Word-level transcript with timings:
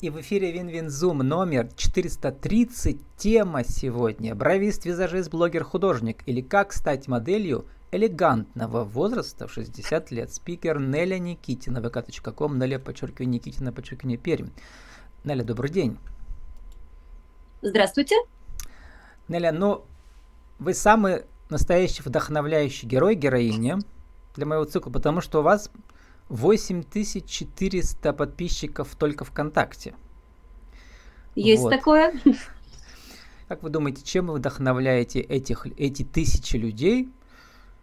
И 0.00 0.10
в 0.10 0.20
эфире 0.20 0.52
Вин-Вин-Зум 0.52 1.18
номер 1.18 1.70
430. 1.74 3.00
Тема 3.16 3.64
сегодня. 3.64 4.32
Бровист, 4.32 4.84
визажист, 4.84 5.28
блогер, 5.28 5.64
художник. 5.64 6.22
Или 6.26 6.40
как 6.40 6.72
стать 6.72 7.08
моделью 7.08 7.66
элегантного 7.90 8.84
возраста 8.84 9.48
в 9.48 9.52
60 9.52 10.12
лет. 10.12 10.32
Спикер 10.32 10.78
Неля 10.78 11.18
Никитина. 11.18 11.78
vk.com. 11.78 12.60
Неля, 12.60 12.78
подчеркиваю, 12.78 13.28
Никитина, 13.28 13.72
подчеркиваю, 13.72 14.20
Пермь. 14.20 14.50
Неля, 15.24 15.42
добрый 15.42 15.70
день. 15.70 15.98
Здравствуйте. 17.60 18.14
Неля, 19.26 19.50
ну, 19.50 19.84
вы 20.60 20.74
самый 20.74 21.24
настоящий 21.50 22.04
вдохновляющий 22.04 22.86
герой, 22.86 23.16
героиня 23.16 23.80
для 24.36 24.46
моего 24.46 24.64
цикла, 24.64 24.92
потому 24.92 25.20
что 25.20 25.40
у 25.40 25.42
вас 25.42 25.72
8400 26.28 28.12
подписчиков 28.12 28.94
только 28.96 29.24
ВКонтакте. 29.24 29.94
Есть 31.34 31.62
вот. 31.62 31.70
такое. 31.70 32.14
Как 33.48 33.62
вы 33.62 33.70
думаете, 33.70 34.02
чем 34.02 34.26
вы 34.26 34.34
вдохновляете 34.34 35.20
этих, 35.20 35.66
эти 35.78 36.02
тысячи 36.02 36.56
людей? 36.56 37.10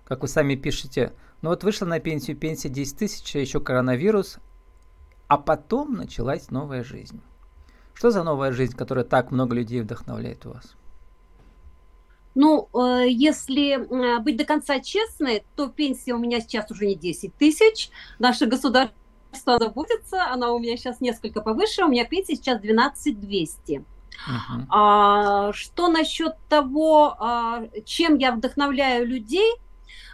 Как 0.03 0.21
вы 0.21 0.27
сами 0.27 0.55
пишете, 0.55 1.13
ну 1.41 1.49
вот 1.49 1.63
вышла 1.63 1.87
на 1.87 1.99
пенсию, 1.99 2.37
пенсия 2.37 2.69
10 2.69 2.97
тысяч, 2.97 3.35
а 3.35 3.39
еще 3.39 3.59
коронавирус, 3.59 4.37
а 5.27 5.37
потом 5.37 5.93
началась 5.93 6.51
новая 6.51 6.83
жизнь. 6.83 7.21
Что 7.95 8.11
за 8.11 8.23
новая 8.23 8.51
жизнь, 8.51 8.75
которая 8.75 9.05
так 9.05 9.31
много 9.31 9.55
людей 9.55 9.81
вдохновляет 9.81 10.45
у 10.45 10.51
вас? 10.51 10.75
Ну, 12.35 12.69
э, 12.73 13.05
если 13.09 14.19
быть 14.19 14.37
до 14.37 14.45
конца 14.45 14.79
честной, 14.79 15.43
то 15.55 15.67
пенсия 15.67 16.13
у 16.13 16.17
меня 16.17 16.41
сейчас 16.41 16.69
уже 16.69 16.85
не 16.85 16.95
10 16.95 17.33
тысяч. 17.35 17.89
Наше 18.19 18.45
государство 18.45 18.93
заботится, 19.59 20.29
она 20.31 20.51
у 20.51 20.59
меня 20.59 20.77
сейчас 20.77 21.01
несколько 21.01 21.41
повыше, 21.41 21.83
у 21.83 21.87
меня 21.87 22.05
пенсия 22.05 22.35
сейчас 22.35 22.61
12 22.61 23.19
200. 23.19 23.83
Uh-huh. 24.15 24.63
А, 24.69 25.53
что 25.53 25.87
насчет 25.87 26.35
того, 26.49 27.15
а, 27.19 27.67
чем 27.85 28.17
я 28.17 28.31
вдохновляю 28.31 29.05
людей? 29.05 29.53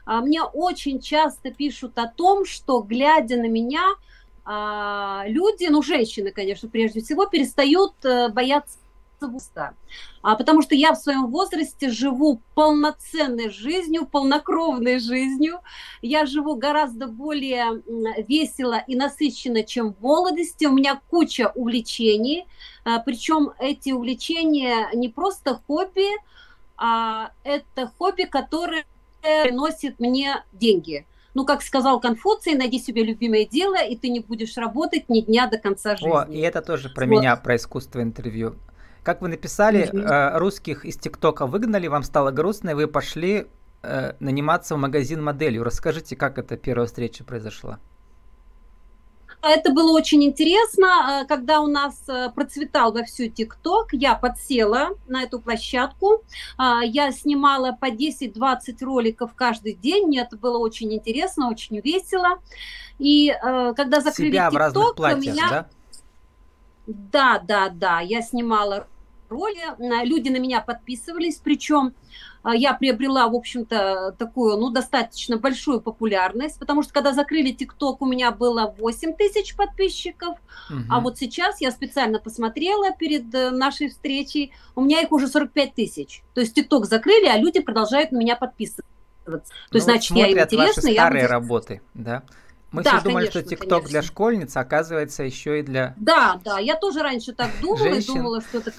А, 0.06 0.22
мне 0.22 0.44
очень 0.44 1.00
часто 1.00 1.52
пишут 1.52 1.98
о 1.98 2.08
том, 2.08 2.46
что 2.46 2.82
глядя 2.82 3.38
на 3.38 3.48
меня, 3.48 3.84
а, 4.44 5.24
люди, 5.28 5.68
ну 5.70 5.82
женщины, 5.84 6.32
конечно, 6.32 6.68
прежде 6.68 7.02
всего, 7.02 7.26
перестают 7.28 7.94
а, 8.04 8.30
бояться 8.30 8.78
возраста, 9.22 9.76
а, 10.22 10.36
потому 10.36 10.62
что 10.62 10.76
я 10.76 10.94
в 10.94 10.98
своем 10.98 11.28
возрасте 11.28 11.90
живу 11.90 12.42
полноценной 12.56 13.50
жизнью, 13.50 14.06
полнокровной 14.06 15.00
жизнью. 15.00 15.60
Я 16.02 16.26
живу 16.26 16.56
гораздо 16.56 17.08
более 17.08 17.82
весело 18.28 18.84
и 18.88 18.96
насыщенно, 18.96 19.64
чем 19.64 19.94
в 19.94 20.02
молодости. 20.02 20.66
У 20.66 20.74
меня 20.74 21.00
куча 21.10 21.52
увлечений, 21.54 22.46
а, 22.84 23.00
причем 23.00 23.52
эти 23.60 23.92
увлечения 23.92 24.90
не 24.94 25.10
просто 25.10 25.62
хобби, 25.68 26.10
а 26.78 27.32
это 27.44 27.92
хобби, 27.98 28.24
которое 28.24 28.86
приносит 29.22 30.00
мне 30.00 30.44
деньги. 30.52 31.06
Ну, 31.34 31.46
как 31.46 31.62
сказал 31.62 32.02
Конфуций, 32.02 32.56
найди 32.56 32.78
себе 32.78 33.04
любимое 33.04 33.46
дело, 33.46 33.82
и 33.82 33.96
ты 33.96 34.10
не 34.10 34.20
будешь 34.20 34.58
работать 34.58 35.08
ни 35.08 35.22
дня 35.22 35.48
до 35.48 35.58
конца 35.58 35.96
жизни. 35.96 36.10
О, 36.10 36.24
и 36.30 36.40
это 36.40 36.62
тоже 36.62 36.90
про 36.90 37.06
вот. 37.06 37.12
меня, 37.12 37.36
про 37.38 37.56
искусство 37.56 38.02
интервью. 38.02 38.56
Как 39.04 39.22
вы 39.22 39.30
написали, 39.30 39.90
mm-hmm. 39.92 40.38
русских 40.38 40.86
из 40.86 40.96
ТикТока 40.98 41.48
выгнали, 41.48 41.88
вам 41.88 42.04
стало 42.04 42.30
грустно, 42.32 42.72
и 42.72 42.74
вы 42.76 42.88
пошли 42.88 43.48
э, 43.82 44.14
наниматься 44.20 44.76
в 44.76 44.78
магазин 44.78 45.24
моделью. 45.24 45.64
Расскажите, 45.64 46.16
как 46.16 46.38
эта 46.38 46.56
первая 46.56 46.86
встреча 46.86 47.24
произошла? 47.24 47.80
Это 49.42 49.72
было 49.72 49.92
очень 49.98 50.24
интересно. 50.24 51.24
Э, 51.24 51.26
когда 51.26 51.62
у 51.62 51.68
нас 51.68 52.04
э, 52.08 52.30
процветал 52.30 52.94
во 52.94 53.04
всю 53.04 53.28
ТикТок, 53.28 53.88
я 53.92 54.14
подсела 54.14 54.90
на 55.08 55.24
эту 55.24 55.40
площадку. 55.40 56.24
Я 56.60 57.12
снимала 57.12 57.72
по 57.72 57.90
10-20 57.90 58.84
роликов 58.86 59.34
каждый 59.34 59.74
день. 59.74 60.08
Мне 60.08 60.22
это 60.22 60.38
было 60.38 60.60
очень 60.60 60.94
интересно, 60.94 61.50
очень 61.50 61.80
весело. 61.80 62.40
И 63.00 63.36
когда 63.42 64.00
закрыли 64.02 64.38
ТикТок, 64.38 65.00
меня... 65.18 65.50
да? 65.50 65.70
Да, 66.88 67.40
да, 67.40 67.70
да, 67.70 68.00
я 68.00 68.22
снимала 68.22 68.88
роли, 69.32 70.06
люди 70.06 70.30
на 70.30 70.38
меня 70.38 70.62
подписывались, 70.62 71.42
причем 71.44 71.94
а, 72.44 72.56
я 72.56 72.74
приобрела, 72.74 73.28
в 73.28 73.36
общем-то, 73.36 74.16
такую, 74.18 74.58
ну, 74.58 74.70
достаточно 74.70 75.38
большую 75.38 75.82
популярность, 75.82 76.60
потому 76.60 76.84
что 76.84 76.94
когда 76.94 77.14
закрыли 77.14 77.52
ТикТок, 77.52 78.02
у 78.02 78.06
меня 78.06 78.32
было 78.32 78.74
8 78.78 79.14
тысяч 79.14 79.56
подписчиков, 79.56 80.38
угу. 80.70 80.80
а 80.90 81.00
вот 81.00 81.18
сейчас 81.18 81.62
я 81.62 81.72
специально 81.72 82.20
посмотрела 82.20 82.92
перед 82.92 83.34
э, 83.34 83.52
нашей 83.52 83.90
встречей, 83.90 84.54
у 84.76 84.82
меня 84.82 85.02
их 85.02 85.12
уже 85.12 85.28
45 85.28 85.74
тысяч. 85.74 86.24
То 86.34 86.42
есть 86.42 86.54
ТикТок 86.54 86.86
закрыли, 86.86 87.28
а 87.28 87.38
люди 87.38 87.60
продолжают 87.60 88.12
на 88.12 88.18
меня 88.18 88.36
подписываться. 88.36 88.92
То 89.26 89.32
ну, 89.32 89.42
есть, 89.78 89.86
значит, 89.86 90.18
я 90.18 90.28
им 90.28 90.40
интересна. 90.40 90.82
Ваши 90.82 90.94
старые 90.94 91.24
я... 91.24 91.28
работы, 91.28 91.82
да? 91.94 92.24
Мы 92.72 92.84
да, 92.84 92.92
все 92.92 93.02
думали, 93.04 93.28
конечно, 93.28 93.42
что 93.42 93.50
ТикТок 93.50 93.86
для 93.88 94.02
школьниц, 94.02 94.56
оказывается, 94.56 95.24
еще 95.24 95.60
и 95.60 95.62
для... 95.62 95.94
Да, 95.98 96.40
да, 96.44 96.58
я 96.58 96.76
тоже 96.76 97.02
раньше 97.02 97.34
так 97.34 97.52
думала, 97.62 97.78
Женщин 97.78 98.14
думала, 98.16 98.42
что 98.42 98.60
это... 98.60 98.72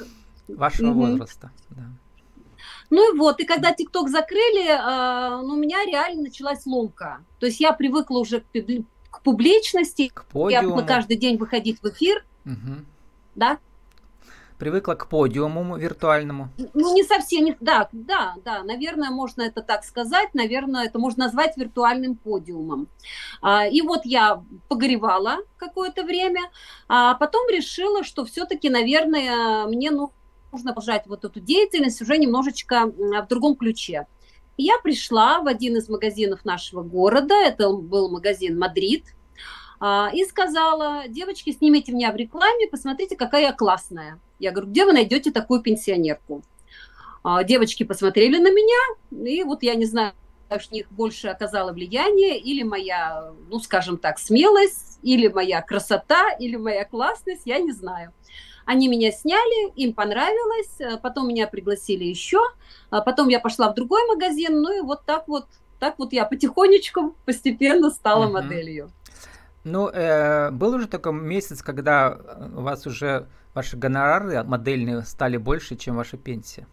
Вашего 0.56 0.90
угу. 0.90 1.00
возраста, 1.00 1.50
да. 1.70 1.84
Ну 2.90 3.14
и 3.14 3.18
вот, 3.18 3.40
и 3.40 3.44
когда 3.44 3.72
ТикТок 3.72 4.10
закрыли, 4.10 4.68
э, 4.68 5.42
ну, 5.42 5.54
у 5.54 5.56
меня 5.56 5.84
реально 5.86 6.24
началась 6.24 6.66
ломка. 6.66 7.24
То 7.38 7.46
есть 7.46 7.58
я 7.58 7.72
привыкла 7.72 8.18
уже 8.18 8.40
к, 8.40 8.46
к 9.10 9.22
публичности, 9.22 10.10
к 10.12 10.26
подиуму. 10.26 10.80
я 10.80 10.86
каждый 10.86 11.16
день 11.16 11.38
выходить 11.38 11.82
в 11.82 11.88
эфир, 11.88 12.24
угу. 12.44 12.84
да, 13.34 13.58
привыкла 14.62 14.94
к 14.94 15.08
подиуму 15.08 15.76
виртуальному? 15.76 16.48
Ну, 16.72 16.94
не 16.94 17.02
совсем, 17.02 17.46
не, 17.46 17.56
да, 17.58 17.88
да, 17.90 18.36
да, 18.44 18.62
наверное, 18.62 19.10
можно 19.10 19.42
это 19.42 19.60
так 19.60 19.82
сказать, 19.82 20.34
наверное, 20.34 20.84
это 20.84 21.00
можно 21.00 21.24
назвать 21.24 21.56
виртуальным 21.56 22.14
подиумом. 22.14 22.86
А, 23.40 23.66
и 23.66 23.80
вот 23.80 24.02
я 24.04 24.40
погоревала 24.69 25.38
какое-то 25.56 26.04
время, 26.04 26.42
а 26.86 27.14
потом 27.14 27.48
решила, 27.48 28.04
что 28.04 28.24
все-таки, 28.24 28.70
наверное, 28.70 29.66
мне 29.66 29.90
нужно 29.90 30.14
продолжать 30.52 31.06
вот 31.06 31.24
эту 31.24 31.40
деятельность 31.40 32.00
уже 32.02 32.18
немножечко 32.18 32.86
в 32.86 33.26
другом 33.28 33.56
ключе. 33.56 34.06
я 34.58 34.78
пришла 34.78 35.40
в 35.40 35.46
один 35.46 35.76
из 35.76 35.88
магазинов 35.88 36.44
нашего 36.44 36.82
города, 36.82 37.34
это 37.34 37.72
был 37.72 38.10
магазин 38.10 38.58
«Мадрид», 38.58 39.06
а, 39.80 40.10
и 40.12 40.24
сказала, 40.24 41.08
девочки, 41.08 41.50
снимите 41.50 41.90
меня 41.90 42.12
в 42.12 42.16
рекламе, 42.16 42.68
посмотрите, 42.68 43.16
какая 43.16 43.42
я 43.42 43.52
классная. 43.52 44.20
Я 44.38 44.52
говорю, 44.52 44.70
где 44.70 44.84
вы 44.84 44.92
найдете 44.92 45.32
такую 45.32 45.60
пенсионерку? 45.60 46.42
А, 47.24 47.42
девочки 47.42 47.82
посмотрели 47.82 48.38
на 48.38 48.52
меня, 48.52 49.28
и 49.28 49.42
вот 49.42 49.62
я 49.64 49.74
не 49.74 49.86
знаю, 49.86 50.12
что 50.60 50.74
них 50.74 50.86
больше 50.92 51.28
оказало 51.28 51.72
влияние, 51.72 52.38
или 52.38 52.62
моя, 52.62 53.32
ну, 53.48 53.58
скажем 53.58 53.96
так, 53.96 54.19
смелость, 54.19 54.98
или 55.02 55.26
моя 55.26 55.62
красота, 55.62 56.30
или 56.38 56.56
моя 56.56 56.84
классность, 56.84 57.42
я 57.46 57.58
не 57.58 57.72
знаю. 57.72 58.12
Они 58.65 58.89
меня 58.89 59.11
сняли, 59.11 59.73
им 59.73 59.93
понравилось, 59.95 60.81
а 60.81 60.99
потом 60.99 61.28
меня 61.28 61.47
пригласили 61.47 62.05
еще, 62.05 62.41
потом 62.91 63.28
я 63.28 63.41
пошла 63.41 63.71
в 63.71 63.75
другой 63.75 64.06
магазин, 64.06 64.61
ну 64.61 64.78
и 64.78 64.81
вот 64.81 65.05
так 65.05 65.28
вот, 65.28 65.47
так 65.78 65.99
вот 65.99 66.12
я 66.12 66.25
потихонечку, 66.25 67.15
постепенно 67.25 67.91
стала 67.91 68.27
uh-huh. 68.27 68.33
моделью. 68.33 68.91
Ну, 69.65 69.89
э, 69.89 70.50
был 70.50 70.75
уже 70.75 70.89
такой 70.89 71.12
месяц, 71.12 71.62
когда 71.62 72.19
у 72.56 72.62
вас 72.62 72.87
уже 72.87 73.28
ваши 73.55 73.77
гонорары 73.77 74.43
модельные 74.43 75.03
стали 75.03 75.37
больше, 75.37 75.77
чем 75.77 75.97
ваша 75.97 76.17
пенсия? 76.17 76.67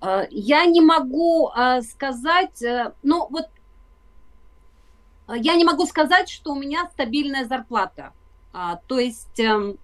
А, 0.00 0.26
я 0.30 0.64
не 0.66 0.80
могу 0.80 1.48
а, 1.48 1.82
сказать, 1.82 2.62
э, 2.62 2.92
ну 3.02 3.26
вот 3.30 3.48
а, 5.26 5.36
я 5.36 5.56
не 5.56 5.64
могу 5.64 5.86
сказать, 5.86 6.28
что 6.28 6.52
у 6.52 6.58
меня 6.58 6.88
стабильная 6.92 7.46
зарплата. 7.46 8.12
То 8.52 8.98
есть... 8.98 9.38
Эм, 9.40 9.78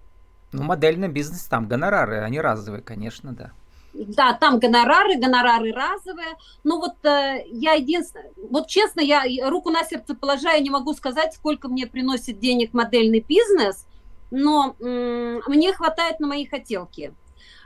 ну, 0.51 0.63
модельный 0.63 1.09
бизнес 1.09 1.43
там, 1.45 1.67
гонорары, 1.67 2.19
они 2.19 2.39
разовые, 2.39 2.81
конечно, 2.81 3.33
да. 3.33 3.51
Да, 3.93 4.33
там 4.33 4.59
гонорары, 4.59 5.17
гонорары 5.17 5.71
разовые. 5.71 6.35
Но 6.63 6.79
вот 6.79 6.95
э, 7.05 7.45
я 7.51 7.73
единственное, 7.73 8.31
вот 8.49 8.67
честно, 8.67 8.99
я 8.99 9.23
руку 9.49 9.69
на 9.69 9.83
сердце 9.83 10.15
положа, 10.15 10.51
я 10.51 10.59
не 10.59 10.69
могу 10.69 10.93
сказать, 10.93 11.33
сколько 11.33 11.69
мне 11.69 11.87
приносит 11.87 12.39
денег 12.39 12.73
модельный 12.73 13.21
бизнес, 13.21 13.87
но 14.31 14.75
э, 14.79 15.39
мне 15.47 15.73
хватает 15.73 16.19
на 16.19 16.27
мои 16.27 16.45
хотелки. 16.45 17.13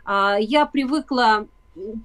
Э, 0.05 0.35
я 0.39 0.67
привыкла, 0.67 1.47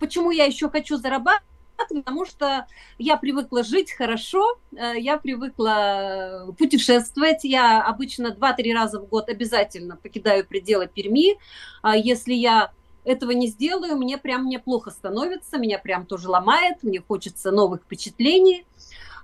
почему 0.01 0.31
я 0.31 0.45
еще 0.45 0.71
хочу 0.71 0.97
зарабатывать? 0.97 1.54
Потому 1.77 2.25
что 2.25 2.67
я 2.99 3.17
привыкла 3.17 3.65
жить 3.65 3.93
хорошо, 3.93 4.59
э, 4.77 4.95
я 4.99 5.17
привыкла 5.17 6.55
путешествовать. 6.59 7.45
Я 7.45 7.83
обычно 7.83 8.29
2-3 8.33 8.73
раза 8.73 9.01
в 9.01 9.09
год 9.09 9.29
обязательно 9.29 9.97
покидаю 9.97 10.47
пределы 10.47 10.87
Перми. 10.87 11.39
А 11.83 11.97
если 11.97 12.35
я 12.35 12.73
этого 13.05 13.33
не 13.33 13.49
сделаю, 13.49 13.97
мне 13.97 14.19
прям 14.19 14.45
мне 14.45 14.59
плохо 14.59 14.91
становится, 14.91 15.59
меня 15.59 15.79
прям 15.79 16.07
тоже 16.07 16.29
ломает, 16.29 16.83
мне 16.83 17.01
хочется 17.01 17.51
новых 17.51 17.83
впечатлений. 17.83 18.67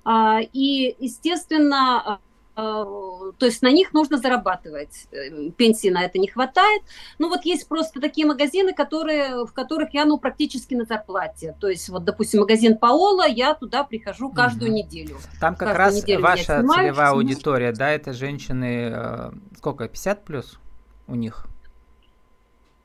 А, 0.05 0.41
и, 0.41 0.96
естественно, 0.99 2.20
то 2.61 3.47
есть 3.47 3.62
на 3.62 3.71
них 3.71 3.93
нужно 3.93 4.19
зарабатывать. 4.19 5.07
Э, 5.12 5.51
пенсии 5.51 5.89
на 5.89 6.05
это 6.05 6.19
не 6.19 6.29
хватает. 6.29 6.83
Ну 7.19 7.29
вот 7.29 7.45
есть 7.45 7.69
просто 7.69 8.01
такие 8.01 8.27
магазины, 8.27 8.73
которые, 8.73 9.45
в 9.47 9.53
которых 9.53 9.95
я 9.95 10.05
ну 10.05 10.19
практически 10.19 10.75
на 10.75 10.85
зарплате. 10.85 11.57
То 11.61 11.69
есть 11.69 11.89
вот, 11.89 12.05
допустим, 12.05 12.41
магазин 12.41 12.77
Паола, 12.77 13.27
я 13.27 13.55
туда 13.55 13.85
прихожу 13.85 14.31
каждую 14.31 14.71
угу. 14.71 14.79
неделю. 14.79 15.17
Там 15.41 15.55
как 15.57 15.77
каждую 15.77 16.19
раз 16.19 16.39
ваша 16.39 16.61
снимаю, 16.61 16.81
целевая 16.81 17.11
аудитория, 17.11 17.73
да, 17.73 17.91
это 17.91 18.12
женщины, 18.12 18.91
э, 18.93 19.31
сколько, 19.56 19.89
50 19.89 20.25
плюс 20.25 20.59
у 21.06 21.15
них? 21.15 21.47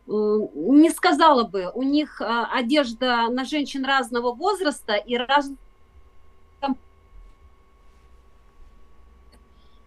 Не 0.08 0.92
сказала 0.92 1.46
бы. 1.46 1.72
У 1.74 1.82
них 1.82 2.22
одежда 2.22 3.28
на 3.30 3.44
женщин 3.44 3.84
разного 3.86 4.36
возраста 4.36 4.94
и 4.94 5.18
разного 5.18 5.58
А, 6.62 6.74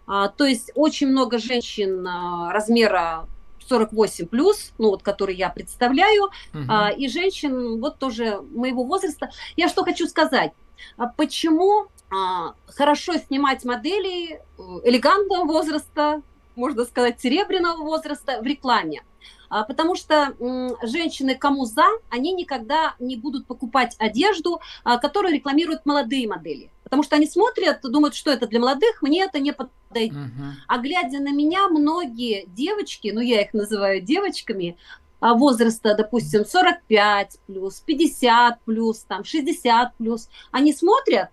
то 0.09 0.45
есть 0.45 0.73
очень 0.75 1.09
много 1.09 1.39
женщин 1.39 2.07
а, 2.07 2.53
размера 2.53 3.27
48 3.69 4.27
плюс, 4.27 4.73
ну 4.79 4.91
вот, 4.91 5.03
который 5.03 5.37
я 5.37 5.51
представляю, 5.51 6.25
угу. 6.25 6.63
а, 6.69 6.91
и 6.91 7.09
женщин 7.09 7.81
вот 7.81 7.99
тоже 7.99 8.41
моего 8.53 8.85
возраста. 8.85 9.31
Я 9.57 9.69
что 9.69 9.85
хочу 9.85 10.07
сказать, 10.07 10.53
а 10.97 11.07
почему 11.07 11.89
а, 12.11 12.55
хорошо 12.67 13.15
снимать 13.19 13.65
модели 13.65 14.35
э, 14.35 14.41
элегантного 14.85 15.45
возраста, 15.45 16.23
можно 16.57 16.85
сказать, 16.85 17.21
серебряного 17.21 17.83
возраста 17.83 18.41
в 18.41 18.45
рекламе. 18.45 19.03
А, 19.49 19.65
потому 19.65 19.97
что 19.97 20.35
женщины, 20.83 21.35
кому 21.35 21.65
за, 21.65 21.87
они 22.11 22.33
никогда 22.33 22.95
не 22.99 23.17
будут 23.17 23.47
покупать 23.47 23.97
одежду, 23.99 24.61
а, 24.85 24.99
которую 24.99 25.35
рекламируют 25.35 25.87
молодые 25.87 26.29
модели. 26.29 26.71
Потому 26.85 27.03
что 27.03 27.17
они 27.17 27.27
смотрят, 27.27 27.81
думают, 27.83 28.15
что 28.15 28.31
это 28.31 28.47
для 28.47 28.61
молодых, 28.61 29.03
мне 29.03 29.25
это 29.25 29.41
не 29.41 29.53
подойдет. 29.53 30.17
Uh-huh. 30.17 30.53
А 30.67 30.79
глядя 30.79 31.21
на 31.21 31.33
меня, 31.33 31.69
многие 31.69 32.47
девочки, 32.47 33.11
ну 33.13 33.21
я 33.21 33.43
их 33.43 33.53
называю 33.53 34.01
девочками, 34.01 34.77
а, 35.21 35.35
возраста, 35.35 35.95
допустим, 35.95 36.45
45 36.45 37.39
плюс, 37.47 37.81
50 37.81 38.61
плюс, 38.65 38.99
там, 39.01 39.25
60 39.25 39.97
плюс, 39.97 40.29
они 40.53 40.73
смотрят 40.73 41.31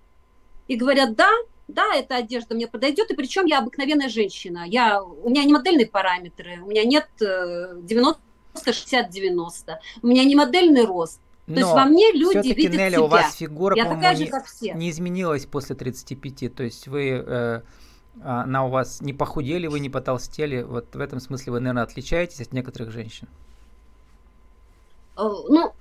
и 0.67 0.75
говорят, 0.75 1.15
да, 1.15 1.29
да, 1.67 1.95
эта 1.95 2.17
одежда 2.17 2.55
мне 2.55 2.67
подойдет, 2.67 3.09
и 3.09 3.15
причем 3.15 3.45
я 3.45 3.59
обыкновенная 3.59 4.09
женщина. 4.09 4.65
Я, 4.67 5.01
у 5.01 5.29
меня 5.29 5.43
не 5.43 5.53
модельные 5.53 5.87
параметры, 5.87 6.61
у 6.61 6.67
меня 6.67 6.83
нет 6.83 7.07
90, 7.19 8.19
60, 8.63 9.09
90. 9.09 9.79
У 10.01 10.07
меня 10.07 10.23
не 10.23 10.35
модельный 10.35 10.85
рост. 10.85 11.19
То 11.47 11.51
Но 11.51 11.59
есть 11.59 11.71
во 11.73 11.85
мне 11.85 12.11
люди 12.11 12.53
видят 12.53 12.73
Нелли, 12.73 12.93
себя. 12.93 13.03
у 13.03 13.07
вас 13.07 13.35
фигура, 13.35 13.75
я 13.75 13.85
такая 13.85 14.15
же, 14.15 14.25
как 14.27 14.45
все. 14.45 14.73
не 14.73 14.89
изменилась 14.89 15.45
после 15.45 15.75
35. 15.75 16.55
То 16.55 16.63
есть 16.63 16.87
вы, 16.87 17.23
э, 17.25 17.61
она 18.23 18.65
у 18.65 18.69
вас 18.69 18.99
не 19.01 19.13
похудели, 19.13 19.67
вы 19.67 19.79
не 19.79 19.91
потолстели. 19.91 20.63
Вот 20.63 20.95
в 20.95 20.99
этом 20.99 21.19
смысле 21.19 21.51
вы, 21.53 21.59
наверное, 21.59 21.83
отличаетесь 21.83 22.41
от 22.41 22.51
некоторых 22.51 22.91
женщин. 22.91 23.27
Э, 25.17 25.21
ну, 25.21 25.73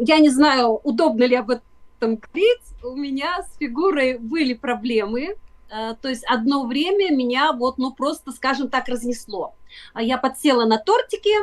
я 0.00 0.18
не 0.18 0.28
знаю, 0.28 0.80
удобно 0.82 1.22
ли 1.22 1.36
об 1.36 1.50
этом 1.50 1.69
говорить, 2.06 2.62
у 2.82 2.96
меня 2.96 3.42
с 3.42 3.58
фигурой 3.58 4.18
были 4.18 4.54
проблемы. 4.54 5.36
Э, 5.70 5.94
то 6.00 6.08
есть 6.08 6.24
одно 6.24 6.66
время 6.66 7.14
меня 7.14 7.52
вот, 7.52 7.78
ну, 7.78 7.92
просто, 7.92 8.32
скажем 8.32 8.68
так, 8.68 8.88
разнесло. 8.88 9.54
Я 9.94 10.18
подсела 10.18 10.64
на 10.64 10.78
тортики, 10.78 11.34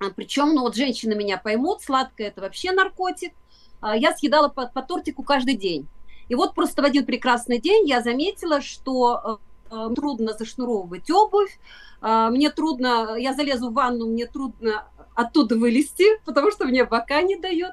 а, 0.00 0.10
причем, 0.14 0.54
ну, 0.54 0.62
вот 0.62 0.76
женщины 0.76 1.14
меня 1.14 1.38
поймут, 1.38 1.82
сладкое– 1.82 2.28
это 2.28 2.40
вообще 2.40 2.72
наркотик. 2.72 3.32
А, 3.80 3.96
я 3.96 4.16
съедала 4.16 4.48
по, 4.48 4.66
по 4.66 4.82
тортику 4.82 5.22
каждый 5.22 5.54
день. 5.54 5.88
И 6.28 6.34
вот 6.34 6.54
просто 6.54 6.82
в 6.82 6.84
один 6.84 7.06
прекрасный 7.06 7.58
день 7.58 7.88
я 7.88 8.02
заметила, 8.02 8.60
что 8.60 9.40
э, 9.70 9.74
э, 9.74 9.94
трудно 9.94 10.34
зашнуровывать 10.34 11.10
обувь, 11.10 11.58
мне 12.00 12.50
трудно, 12.50 13.16
я 13.16 13.34
залезу 13.34 13.70
в 13.70 13.72
ванну, 13.72 14.06
мне 14.06 14.26
трудно 14.26 14.86
оттуда 15.18 15.56
вылезти, 15.56 16.04
потому 16.24 16.50
что 16.50 16.64
мне 16.64 16.84
бока 16.84 17.22
не 17.22 17.36
дает. 17.36 17.72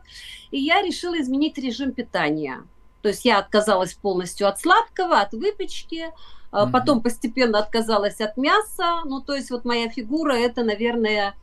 И 0.51 0.59
я 0.59 0.81
решила 0.81 1.19
изменить 1.21 1.57
режим 1.57 1.91
питания. 1.91 2.63
То 3.01 3.09
есть 3.09 3.23
я 3.23 3.37
отказалась 3.37 3.93
полностью 3.93 4.47
от 4.47 4.59
сладкого, 4.59 5.21
от 5.21 5.33
выпечки, 5.33 6.05
mm-hmm. 6.51 6.71
потом 6.71 7.03
постепенно 7.03 7.59
отказалась 7.59 8.19
от 8.19 8.35
мяса. 8.35 9.01
Ну, 9.05 9.21
то 9.21 9.35
есть 9.35 9.51
вот 9.51 9.63
моя 9.63 9.89
фигура– 9.89 10.33
это, 10.33 10.63
наверное, 10.63 11.35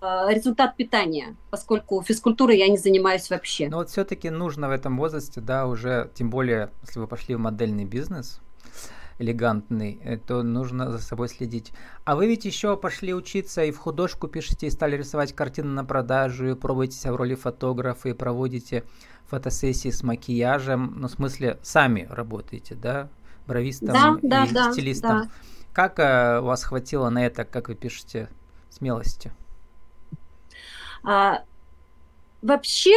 а, 0.00 0.28
результат 0.32 0.76
питания, 0.76 1.36
поскольку 1.50 2.02
физкультурой 2.02 2.58
я 2.58 2.66
не 2.68 2.78
занимаюсь 2.78 3.30
вообще. 3.30 3.68
Но 3.68 3.76
вот 3.76 3.90
все-таки 3.90 4.30
нужно 4.30 4.66
в 4.66 4.72
этом 4.72 4.98
возрасте, 4.98 5.40
да, 5.40 5.68
уже, 5.68 6.10
тем 6.14 6.30
более, 6.30 6.72
если 6.84 6.98
вы 6.98 7.06
пошли 7.06 7.36
в 7.36 7.38
модельный 7.38 7.84
бизнес, 7.84 8.40
элегантный, 9.22 10.00
э, 10.04 10.18
то 10.18 10.42
нужно 10.42 10.90
за 10.90 10.98
собой 10.98 11.28
следить. 11.28 11.72
А 12.04 12.14
вы 12.16 12.26
ведь 12.26 12.44
еще 12.44 12.76
пошли 12.76 13.14
учиться 13.14 13.64
и 13.64 13.70
в 13.70 13.78
художку 13.78 14.28
пишете, 14.28 14.66
и 14.66 14.70
стали 14.70 14.96
рисовать 14.96 15.34
картины 15.34 15.68
на 15.68 15.84
продажу, 15.84 16.48
и 16.48 16.54
пробуете 16.54 16.96
себя 16.96 17.12
в 17.12 17.16
роли 17.16 17.34
фотографа, 17.34 18.10
и 18.10 18.12
проводите 18.12 18.84
фотосессии 19.26 19.90
с 19.90 20.02
макияжем, 20.02 20.94
ну, 20.96 21.08
в 21.08 21.12
смысле, 21.12 21.58
сами 21.62 22.06
работаете, 22.10 22.74
да, 22.74 23.08
бровистом 23.46 24.20
да, 24.22 24.46
и 24.46 24.52
да, 24.52 24.72
стилистом. 24.72 25.22
Да. 25.22 25.28
Как 25.72 25.98
э, 25.98 26.40
вас 26.40 26.64
хватило 26.64 27.08
на 27.08 27.24
это, 27.24 27.44
как 27.44 27.68
вы 27.68 27.74
пишете, 27.74 28.28
смелости? 28.68 29.32
А, 31.04 31.42
вообще, 32.42 32.94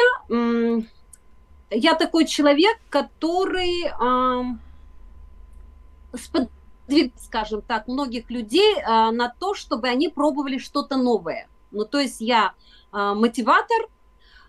я 1.70 1.96
такой 1.96 2.26
человек, 2.26 2.78
который 2.90 3.90
сподвиг, 6.18 7.14
скажем 7.18 7.62
так, 7.62 7.88
многих 7.88 8.30
людей 8.30 8.76
а, 8.84 9.12
на 9.12 9.30
то, 9.30 9.54
чтобы 9.54 9.88
они 9.88 10.10
пробовали 10.10 10.58
что-то 10.58 10.98
новое. 10.98 11.48
Ну, 11.72 11.86
то 11.86 12.00
есть 12.00 12.22
я 12.22 12.54
а, 12.92 13.14
мотиватор, 13.14 13.88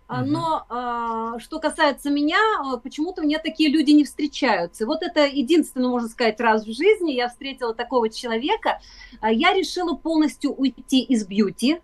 Uh-huh. 0.08 0.22
Но 0.24 1.36
что 1.40 1.58
касается 1.58 2.10
меня, 2.10 2.38
почему-то 2.84 3.22
мне 3.22 3.40
такие 3.40 3.68
люди 3.68 3.90
не 3.90 4.04
встречаются. 4.04 4.86
Вот 4.86 5.02
это 5.02 5.26
единственное, 5.26 5.88
можно 5.88 6.08
сказать, 6.08 6.38
раз 6.38 6.62
в 6.64 6.72
жизни 6.72 7.10
я 7.10 7.28
встретила 7.28 7.74
такого 7.74 8.08
человека. 8.08 8.78
Я 9.20 9.52
решила 9.52 9.96
полностью 9.96 10.52
уйти 10.54 11.02
из 11.02 11.26
бьюти, 11.26 11.80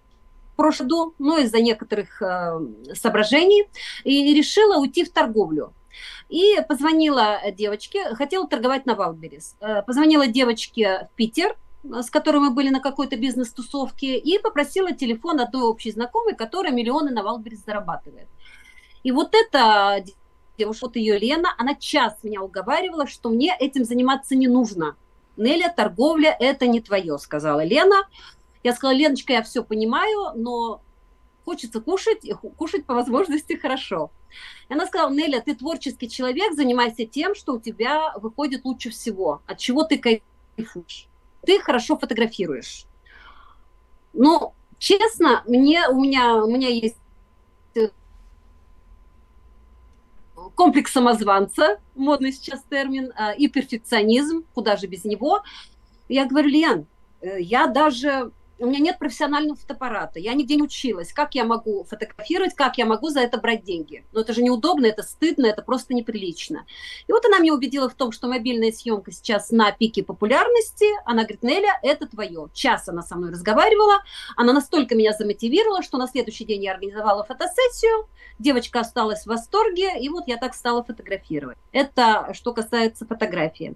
прошлом 0.63 0.87
году, 0.87 1.15
но 1.19 1.39
из-за 1.39 1.61
некоторых 1.61 2.23
э, 2.23 2.61
соображений, 2.95 3.65
и 4.05 4.33
решила 4.33 4.79
уйти 4.79 5.05
в 5.05 5.11
торговлю. 5.11 5.73
И 6.29 6.57
позвонила 6.69 7.41
девочке, 7.53 8.15
хотела 8.15 8.47
торговать 8.47 8.87
на 8.87 8.95
Валберис. 8.95 9.57
Э, 9.61 9.83
позвонила 9.83 10.27
девочке 10.27 11.09
в 11.13 11.17
Питер, 11.17 11.57
с 11.85 12.11
которой 12.11 12.39
мы 12.39 12.51
были 12.51 12.69
на 12.69 12.81
какой-то 12.81 13.17
бизнес-тусовке, 13.17 14.17
и 14.17 14.39
попросила 14.39 14.93
телефон 14.93 15.41
одной 15.41 15.63
общей 15.63 15.91
знакомой, 15.91 16.35
которая 16.35 16.73
миллионы 16.73 17.11
на 17.11 17.23
Валберис 17.23 17.65
зарабатывает. 17.65 18.29
И 19.03 19.11
вот 19.11 19.35
эта 19.35 20.05
девушка, 20.59 20.87
вот 20.87 20.97
ее 20.97 21.19
Лена, 21.19 21.55
она 21.59 21.75
час 21.75 22.15
меня 22.23 22.43
уговаривала, 22.43 23.07
что 23.07 23.31
мне 23.31 23.57
этим 23.59 23.85
заниматься 23.85 24.37
не 24.37 24.49
нужно. 24.49 24.97
Неля, 25.37 25.73
торговля– 25.75 26.37
это 26.41 26.67
не 26.67 26.81
твое, 26.81 27.19
сказала 27.19 27.65
Лена. 27.65 28.07
Я 28.63 28.75
сказала, 28.75 28.95
Леночка, 28.95 29.33
я 29.33 29.43
все 29.43 29.65
понимаю, 29.65 30.33
но 30.37 30.83
хочется 31.45 31.81
кушать, 31.81 32.25
и 32.25 32.33
кушать 32.33 32.87
по 32.87 32.95
возможности 32.95 33.55
хорошо. 33.55 34.11
И 34.69 34.73
она 34.73 34.87
сказала, 34.87 35.13
Неля, 35.13 35.41
ты 35.41 35.55
творческий 35.55 36.09
человек, 36.09 36.55
занимайся 36.55 37.05
тем, 37.05 37.35
что 37.35 37.55
у 37.55 37.61
тебя 37.61 38.13
выходит 38.17 38.65
лучше 38.65 38.91
всего, 38.91 39.43
от 39.47 39.59
чего 39.59 39.85
ты 39.85 39.99
кайфуешь. 39.99 41.07
Ты 41.45 41.61
хорошо 41.61 41.99
фотографируешь. 41.99 42.87
Но, 44.13 44.55
честно, 44.79 45.43
мне, 45.47 45.89
у, 45.89 46.01
меня, 46.01 46.37
у 46.37 46.51
меня 46.51 46.69
есть 46.69 46.97
э, 47.75 47.89
комплекс 50.55 50.93
самозванца, 50.93 51.81
модный 51.95 52.33
сейчас 52.33 52.63
термин, 52.69 53.13
а, 53.17 53.33
и 53.33 53.49
перфекционизм, 53.49 54.45
куда 54.55 54.77
же 54.77 54.87
без 54.87 55.05
него. 55.05 55.43
Я 56.09 56.27
говорю, 56.27 56.49
Лен, 56.49 56.87
э, 57.21 57.41
я 57.41 57.67
даже 57.67 58.31
у 58.63 58.67
меня 58.67 58.79
нет 58.79 58.99
профессионального 58.99 59.57
фотоаппарата, 59.57 60.19
я 60.19 60.35
нигде 60.35 60.55
не 60.57 60.63
училась, 60.63 61.13
как 61.13 61.35
я 61.35 61.45
могу 61.45 61.85
фотографировать, 61.85 62.55
как 62.55 62.79
я 62.79 62.87
могу 62.87 63.09
за 63.09 63.21
это 63.21 63.39
брать 63.39 63.65
деньги. 63.65 64.05
Но 64.13 64.21
это 64.21 64.33
же 64.33 64.43
неудобно, 64.43 64.87
это 64.87 65.03
стыдно, 65.03 65.47
это 65.47 65.63
просто 65.63 65.95
неприлично. 65.95 66.65
И 67.09 67.13
вот 67.13 67.25
она 67.27 67.39
меня 67.39 67.55
убедила 67.55 67.89
в 67.89 67.95
том, 67.95 68.13
что 68.13 68.29
мобильная 68.29 68.71
съемка 68.71 69.11
сейчас 69.11 69.51
на 69.51 69.73
пике 69.73 70.05
популярности. 70.05 70.87
Она 71.05 71.23
говорит, 71.23 71.43
Неля, 71.43 71.79
это 71.83 72.07
твое. 72.07 72.49
Час 72.55 72.89
она 72.89 73.03
со 73.03 73.17
мной 73.17 73.33
разговаривала, 73.33 74.03
она 74.37 74.53
настолько 74.53 74.95
меня 74.95 75.13
замотивировала, 75.13 75.83
что 75.83 75.99
на 75.99 76.07
следующий 76.07 76.45
день 76.45 76.63
я 76.63 76.73
организовала 76.73 77.25
фотосессию, 77.25 78.09
девочка 78.39 78.81
осталась 78.81 79.25
в 79.25 79.27
восторге, 79.27 79.99
и 80.01 80.09
вот 80.09 80.29
я 80.29 80.37
так 80.37 80.55
стала 80.55 80.85
фотографировать. 80.85 81.59
Это 81.73 82.33
что 82.33 82.53
касается 82.53 83.07
фотографии. 83.07 83.75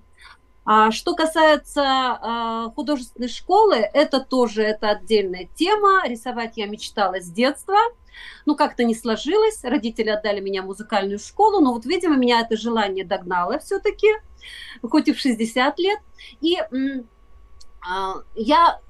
А 0.68 0.90
что 0.90 1.14
касается 1.14 1.82
а, 1.85 2.70
художественной 2.75 3.28
школы, 3.28 3.76
это 3.76 4.18
тоже 4.18 4.62
это 4.62 4.90
отдельная 4.90 5.49
тема. 5.54 6.02
Рисовать 6.04 6.56
я 6.56 6.66
мечтала 6.66 7.20
с 7.20 7.30
детства. 7.30 7.76
Ну, 8.46 8.56
как-то 8.56 8.82
не 8.82 8.96
сложилось. 8.96 9.62
Родители 9.62 10.08
отдали 10.08 10.40
меня 10.40 10.62
в 10.62 10.66
музыкальную 10.66 11.20
школу, 11.20 11.61
но 11.61 11.73
вот, 11.73 11.87
видимо, 11.87 12.16
меня 12.16 12.40
это 12.40 12.56
желание 12.56 13.04
догнало 13.04 13.61
все-таки, 13.61 14.08
хоть 14.82 15.06
и 15.06 15.12
в 15.12 15.20
60 15.20 15.78
лет. 15.78 16.00
И 16.40 16.58
а, 17.88 18.14
я 18.35 18.80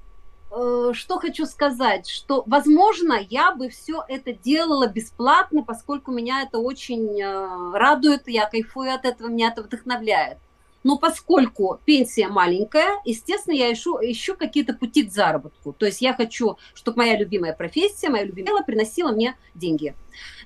э, 0.49 0.91
что 0.93 1.19
хочу 1.19 1.45
сказать, 1.45 2.09
что, 2.09 2.43
возможно, 2.47 3.19
я 3.29 3.53
бы 3.53 3.69
все 3.69 4.03
это 4.07 4.33
делала 4.33 4.87
бесплатно, 4.87 5.61
поскольку 5.61 6.11
меня 6.11 6.41
это 6.41 6.57
очень 6.57 7.21
э, 7.21 7.77
радует, 7.77 8.27
я 8.27 8.49
кайфую 8.49 8.91
от 8.91 9.05
этого, 9.05 9.27
меня 9.27 9.49
это 9.49 9.61
вдохновляет. 9.61 10.39
Но 10.87 10.97
поскольку 10.97 11.81
пенсия 11.83 12.29
маленькая, 12.29 13.01
естественно, 13.03 13.53
я 13.53 13.73
ищу, 13.73 13.97
ищу 14.01 14.37
какие-то 14.37 14.73
пути 14.73 15.03
к 15.03 15.11
заработку. 15.11 15.73
То 15.73 15.85
есть 15.85 15.99
я 16.01 16.13
хочу, 16.13 16.57
чтобы 16.73 16.99
моя 16.99 17.17
любимая 17.17 17.51
профессия, 17.51 18.07
моя 18.07 18.23
любимая 18.23 18.45
дело 18.45 18.61
приносила 18.63 19.11
мне 19.11 19.35
деньги. 19.53 19.95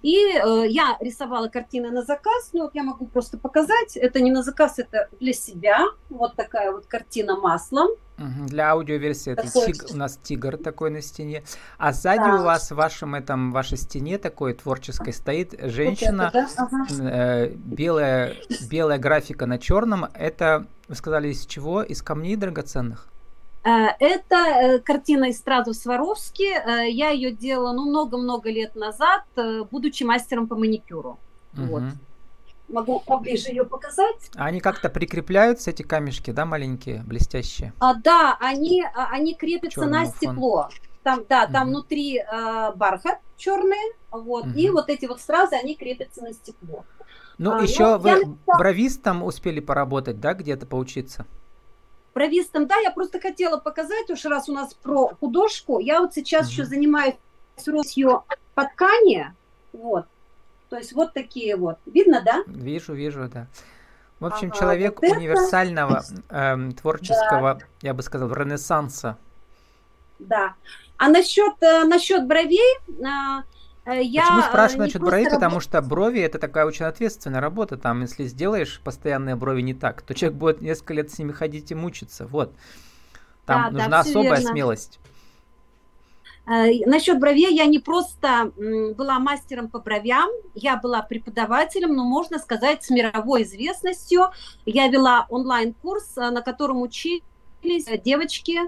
И 0.02 0.18
э, 0.18 0.66
я 0.68 0.98
рисовала 1.00 1.48
картины 1.48 1.92
на 1.92 2.02
заказ. 2.02 2.50
Ну, 2.54 2.64
вот 2.64 2.74
я 2.74 2.82
могу 2.82 3.06
просто 3.06 3.38
показать. 3.38 3.96
Это 3.96 4.20
не 4.20 4.32
на 4.32 4.42
заказ, 4.42 4.80
это 4.80 5.10
для 5.20 5.34
себя. 5.34 5.86
Вот 6.10 6.36
такая 6.36 6.72
вот 6.72 6.88
картина 6.88 7.36
маслом. 7.36 7.90
Для 8.48 8.72
аудиоверсии 8.72 9.34
это 9.34 9.48
тиг, 9.48 9.86
у 9.92 9.98
нас 9.98 10.18
тигр 10.22 10.58
такой 10.58 10.90
на 10.90 11.02
стене. 11.02 11.44
А 11.78 11.94
сзади 11.94 12.24
да. 12.24 12.36
у 12.36 12.44
вас 12.44 12.72
в 12.72 12.76
вашем 12.76 13.16
этом 13.16 13.52
вашей 13.52 13.78
стене 13.78 14.18
такой 14.18 14.54
творческой 14.54 15.14
стоит 15.14 15.54
женщина. 15.62 16.32
Вот 16.34 16.44
это, 16.44 16.70
да? 16.72 17.12
э, 17.12 17.52
белая, 17.56 18.36
белая 18.70 18.98
графика 18.98 19.46
на 19.46 19.58
черном. 19.58 20.06
Это, 20.14 20.66
вы 20.88 20.96
сказали, 20.96 21.30
из 21.30 21.46
чего? 21.46 21.82
Из 21.82 22.02
камней 22.02 22.36
драгоценных? 22.36 23.08
Э, 23.64 23.90
это 24.00 24.36
э, 24.36 24.80
картина 24.80 25.26
из 25.26 25.38
Стразу 25.38 25.74
Сваровски. 25.74 26.44
Э, 26.44 26.90
я 26.90 27.10
ее 27.10 27.32
делала 27.32 27.74
ну, 27.74 27.90
много-много 27.90 28.50
лет 28.50 28.76
назад, 28.76 29.24
будучи 29.70 30.04
мастером 30.04 30.48
по 30.48 30.56
маникюру. 30.56 31.20
Угу. 31.54 31.66
Вот. 31.66 31.84
Могу 32.72 33.00
поближе 33.00 33.50
ее 33.50 33.66
показать. 33.66 34.32
А 34.36 34.46
они 34.46 34.60
как-то 34.62 34.90
прикрепляются, 34.90 35.72
эти 35.72 35.84
камешки, 35.84 36.32
да, 36.32 36.46
маленькие, 36.46 37.04
блестящие? 37.04 37.74
А, 37.80 37.96
да, 37.96 38.38
они, 38.40 38.84
а, 38.84 39.08
они 39.12 39.36
крепятся 39.36 39.82
Черный 39.82 40.00
на 40.00 40.06
стекло. 40.06 40.64
Фон. 40.64 40.72
Там, 41.04 41.26
да, 41.28 41.48
там 41.48 41.64
угу. 41.64 41.72
внутри 41.72 42.20
э, 42.20 42.72
бархат 42.76 43.20
черный, 43.36 43.96
вот, 44.12 44.46
угу. 44.46 44.54
и 44.54 44.70
вот 44.70 44.90
эти 44.90 45.08
вот 45.08 45.20
стразы, 45.20 45.56
они 45.56 45.76
крепятся 45.76 46.22
на 46.22 46.32
стекло. 46.32 46.86
Ну, 47.40 47.54
а, 47.54 47.62
еще 47.62 47.98
ну, 47.98 47.98
вы 47.98 48.10
я... 48.10 48.20
бровистом 48.46 49.24
успели 49.24 49.60
поработать, 49.60 50.20
да, 50.20 50.36
где-то 50.36 50.68
поучиться? 50.68 51.26
Бровистом, 52.14 52.68
да, 52.68 52.78
я 52.78 52.92
просто 52.92 53.20
хотела 53.20 53.58
показать, 53.58 54.12
уж 54.12 54.26
раз 54.26 54.48
у 54.48 54.54
нас 54.54 54.76
про 54.76 55.08
художку, 55.20 55.80
я 55.80 56.02
вот 56.02 56.14
сейчас 56.14 56.46
угу. 56.46 56.52
еще 56.52 56.66
занимаюсь 56.66 57.16
росью 57.66 58.24
по 58.54 58.66
ткани, 58.66 59.34
вот, 59.74 60.06
то 60.72 60.78
есть 60.78 60.94
вот 60.94 61.14
такие 61.14 61.56
вот, 61.56 61.78
видно, 61.86 62.24
да? 62.26 62.44
Вижу, 62.48 62.94
вижу, 62.94 63.30
да. 63.32 63.46
В 64.20 64.26
общем, 64.26 64.48
ага, 64.48 64.58
человек 64.58 65.02
вот 65.02 65.12
универсального 65.12 66.04
э, 66.30 66.72
творческого, 66.82 67.56
да. 67.56 67.66
я 67.82 67.94
бы 67.94 68.02
сказал, 68.02 68.32
ренессанса. 68.34 69.18
Да. 70.18 70.56
А 70.98 71.10
насчет, 71.10 71.62
э, 71.62 71.84
насчет 71.84 72.28
бровей, 72.28 72.78
э, 72.88 73.44
Э, 73.86 74.02
я 74.02 74.22
Почему 74.22 74.42
спрашиваю 74.44 74.86
насчет 74.86 75.02
бровей? 75.02 75.26
Работ... 75.26 75.40
Потому 75.40 75.60
что 75.60 75.82
брови 75.82 76.20
это 76.20 76.40
такая 76.40 76.66
очень 76.66 76.86
ответственная 76.86 77.42
работа. 77.42 77.78
Там, 77.78 78.02
если 78.02 78.26
сделаешь 78.26 78.80
постоянные 78.84 79.36
брови 79.36 79.62
не 79.62 79.74
так, 79.74 80.02
то 80.02 80.14
человек 80.14 80.38
будет 80.38 80.62
несколько 80.62 80.94
лет 80.94 81.12
с 81.12 81.18
ними 81.18 81.32
ходить 81.32 81.72
и 81.72 81.76
мучиться. 81.76 82.28
Вот. 82.28 82.54
Там 83.46 83.66
да, 83.66 83.72
нужна 83.72 83.90
да, 83.90 84.00
особая 84.00 84.40
верно. 84.40 84.50
смелость. 84.50 85.00
Э, 86.48 86.86
насчет 86.86 87.20
бровей 87.20 87.56
я 87.56 87.66
не 87.66 87.80
просто 87.80 88.52
была 88.58 89.20
мастером 89.20 89.70
по 89.70 89.80
бровям, 89.80 90.30
я 90.56 90.78
была 90.78 91.02
преподавателем, 91.02 91.96
но 91.96 92.04
можно 92.04 92.40
сказать 92.40 92.84
с 92.84 92.90
мировой 92.90 93.44
известностью. 93.44 94.26
Я 94.66 94.88
вела 94.88 95.26
онлайн-курс, 95.30 96.18
э, 96.18 96.30
на 96.30 96.42
котором 96.42 96.82
учились 96.82 97.24
девочки, 98.04 98.60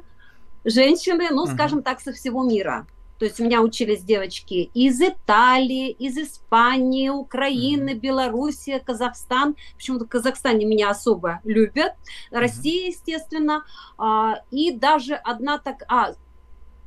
женщины, 0.63 1.29
ну, 1.31 1.45
uh-huh. 1.45 1.53
скажем 1.53 1.83
так, 1.83 1.99
со 1.99 2.13
всего 2.13 2.43
мира. 2.43 2.87
То 3.23 3.25
есть 3.25 3.39
у 3.39 3.45
меня 3.45 3.61
учились 3.61 4.03
девочки 4.03 4.69
из 4.73 4.99
Италии, 4.99 5.91
из 5.91 6.17
Испании, 6.17 7.07
Украины, 7.07 7.91
mm-hmm. 7.91 7.99
Белоруссия, 7.99 8.79
Казахстан. 8.79 9.55
Почему-то 9.77 10.05
в 10.05 10.09
Казахстане 10.09 10.65
меня 10.65 10.89
особо 10.89 11.39
любят. 11.45 11.93
Россия, 12.31 12.89
естественно. 12.89 13.63
А, 13.97 14.41
и 14.51 14.71
даже 14.71 15.15
одна 15.15 15.57
так... 15.57 15.83
А, 15.87 16.15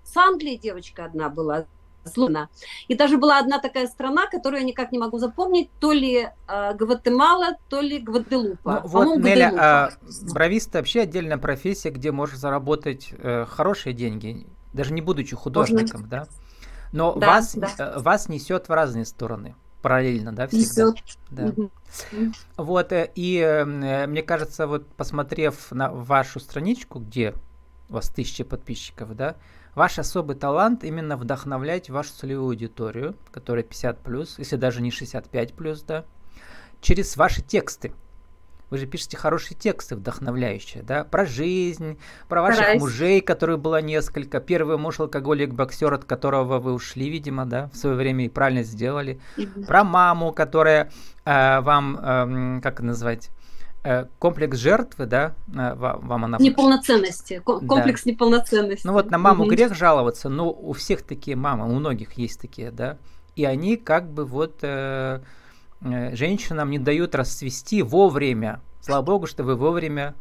с 0.06 0.16
Англии 0.16 0.56
девочка 0.56 1.04
одна 1.04 1.28
была, 1.28 1.66
Слона. 2.04 2.48
И 2.86 2.94
даже 2.94 3.18
была 3.18 3.40
одна 3.40 3.58
такая 3.58 3.88
страна, 3.88 4.28
которую 4.28 4.60
я 4.60 4.66
никак 4.66 4.92
не 4.92 4.98
могу 4.98 5.18
запомнить, 5.18 5.70
то 5.80 5.90
ли 5.90 6.28
э, 6.46 6.74
Гватемала, 6.74 7.56
то 7.68 7.80
ли 7.80 7.98
Гваделупа. 7.98 8.82
Ну, 8.84 8.88
вот, 8.88 9.18
Неля, 9.18 9.52
а, 9.58 9.90
бровист 10.32 10.72
вообще 10.74 11.00
отдельная 11.00 11.36
профессия, 11.36 11.90
где 11.90 12.12
можешь 12.12 12.38
заработать 12.38 13.08
э, 13.10 13.44
хорошие 13.46 13.92
деньги 13.92 14.46
даже 14.76 14.92
не 14.92 15.00
будучи 15.00 15.34
художником, 15.34 16.02
Можно. 16.02 16.08
да? 16.08 16.28
Но 16.92 17.14
да, 17.14 17.26
вас, 17.26 17.54
да. 17.56 17.70
Э, 17.78 17.98
вас 17.98 18.28
несет 18.28 18.68
в 18.68 18.72
разные 18.72 19.04
стороны 19.04 19.56
параллельно, 19.82 20.32
да, 20.32 20.46
всегда. 20.46 20.90
Несет. 20.90 21.18
Да. 21.30 21.46
Угу. 21.46 21.70
Вот, 22.58 22.92
э, 22.92 23.10
и 23.14 23.38
э, 23.38 23.64
мне 24.06 24.22
кажется, 24.22 24.66
вот 24.66 24.86
посмотрев 24.94 25.72
на 25.72 25.90
вашу 25.90 26.38
страничку, 26.38 27.00
где 27.00 27.34
у 27.88 27.94
вас 27.94 28.08
тысячи 28.08 28.44
подписчиков, 28.44 29.16
да, 29.16 29.36
ваш 29.76 29.98
особый 30.00 30.34
талант 30.34 30.82
именно 30.82 31.16
вдохновлять 31.16 31.88
вашу 31.90 32.10
целевую 32.12 32.48
аудиторию, 32.48 33.14
которая 33.30 33.62
50 33.62 34.00
плюс, 34.00 34.38
если 34.38 34.56
даже 34.56 34.82
не 34.82 34.90
65 34.90 35.52
плюс, 35.54 35.82
да, 35.82 36.04
через 36.80 37.16
ваши 37.16 37.42
тексты. 37.42 37.92
Вы 38.68 38.78
же 38.78 38.86
пишете 38.86 39.16
хорошие 39.16 39.56
тексты, 39.56 39.94
вдохновляющие, 39.94 40.82
да, 40.82 41.04
про 41.04 41.24
жизнь, 41.24 42.00
про 42.28 42.42
ваших 42.42 42.62
Стараюсь. 42.62 42.82
мужей, 42.82 43.20
которые 43.20 43.58
было 43.58 43.80
несколько. 43.80 44.40
Первый 44.40 44.76
муж 44.76 44.98
алкоголик, 44.98 45.52
боксер, 45.52 45.94
от 45.94 46.04
которого 46.04 46.58
вы 46.58 46.72
ушли, 46.72 47.08
видимо, 47.08 47.46
да, 47.46 47.70
в 47.72 47.76
свое 47.76 47.94
время 47.94 48.24
и 48.24 48.28
правильно 48.28 48.64
сделали. 48.64 49.20
Про 49.68 49.84
маму, 49.84 50.32
которая 50.32 50.90
э, 51.24 51.60
вам, 51.60 52.58
э, 52.58 52.60
как 52.60 52.80
назвать, 52.80 53.30
комплекс 54.18 54.58
жертвы, 54.58 55.06
да, 55.06 55.34
э, 55.48 55.74
вам 55.74 56.24
она... 56.24 56.38
Неполноценности, 56.38 57.40
комплекс 57.44 58.04
да. 58.04 58.10
неполноценности. 58.10 58.86
Ну 58.86 58.92
вот 58.92 59.10
на 59.10 59.18
маму 59.18 59.44
угу. 59.44 59.50
грех 59.50 59.74
жаловаться, 59.74 60.28
но 60.28 60.50
у 60.50 60.72
всех 60.72 61.02
такие 61.02 61.36
мамы, 61.36 61.66
у 61.66 61.74
многих 61.74 62.14
есть 62.14 62.40
такие, 62.40 62.70
да, 62.70 62.98
и 63.34 63.44
они 63.44 63.76
как 63.76 64.10
бы 64.10 64.24
вот... 64.24 64.58
Э, 64.62 65.20
Э, 65.82 66.14
женщинам 66.14 66.70
не 66.70 66.78
дают 66.78 67.14
расцвести 67.14 67.82
вовремя. 67.82 68.60
Слава 68.80 69.02
богу, 69.02 69.26
что 69.26 69.44
вы 69.44 69.56
вовремя, 69.56 70.14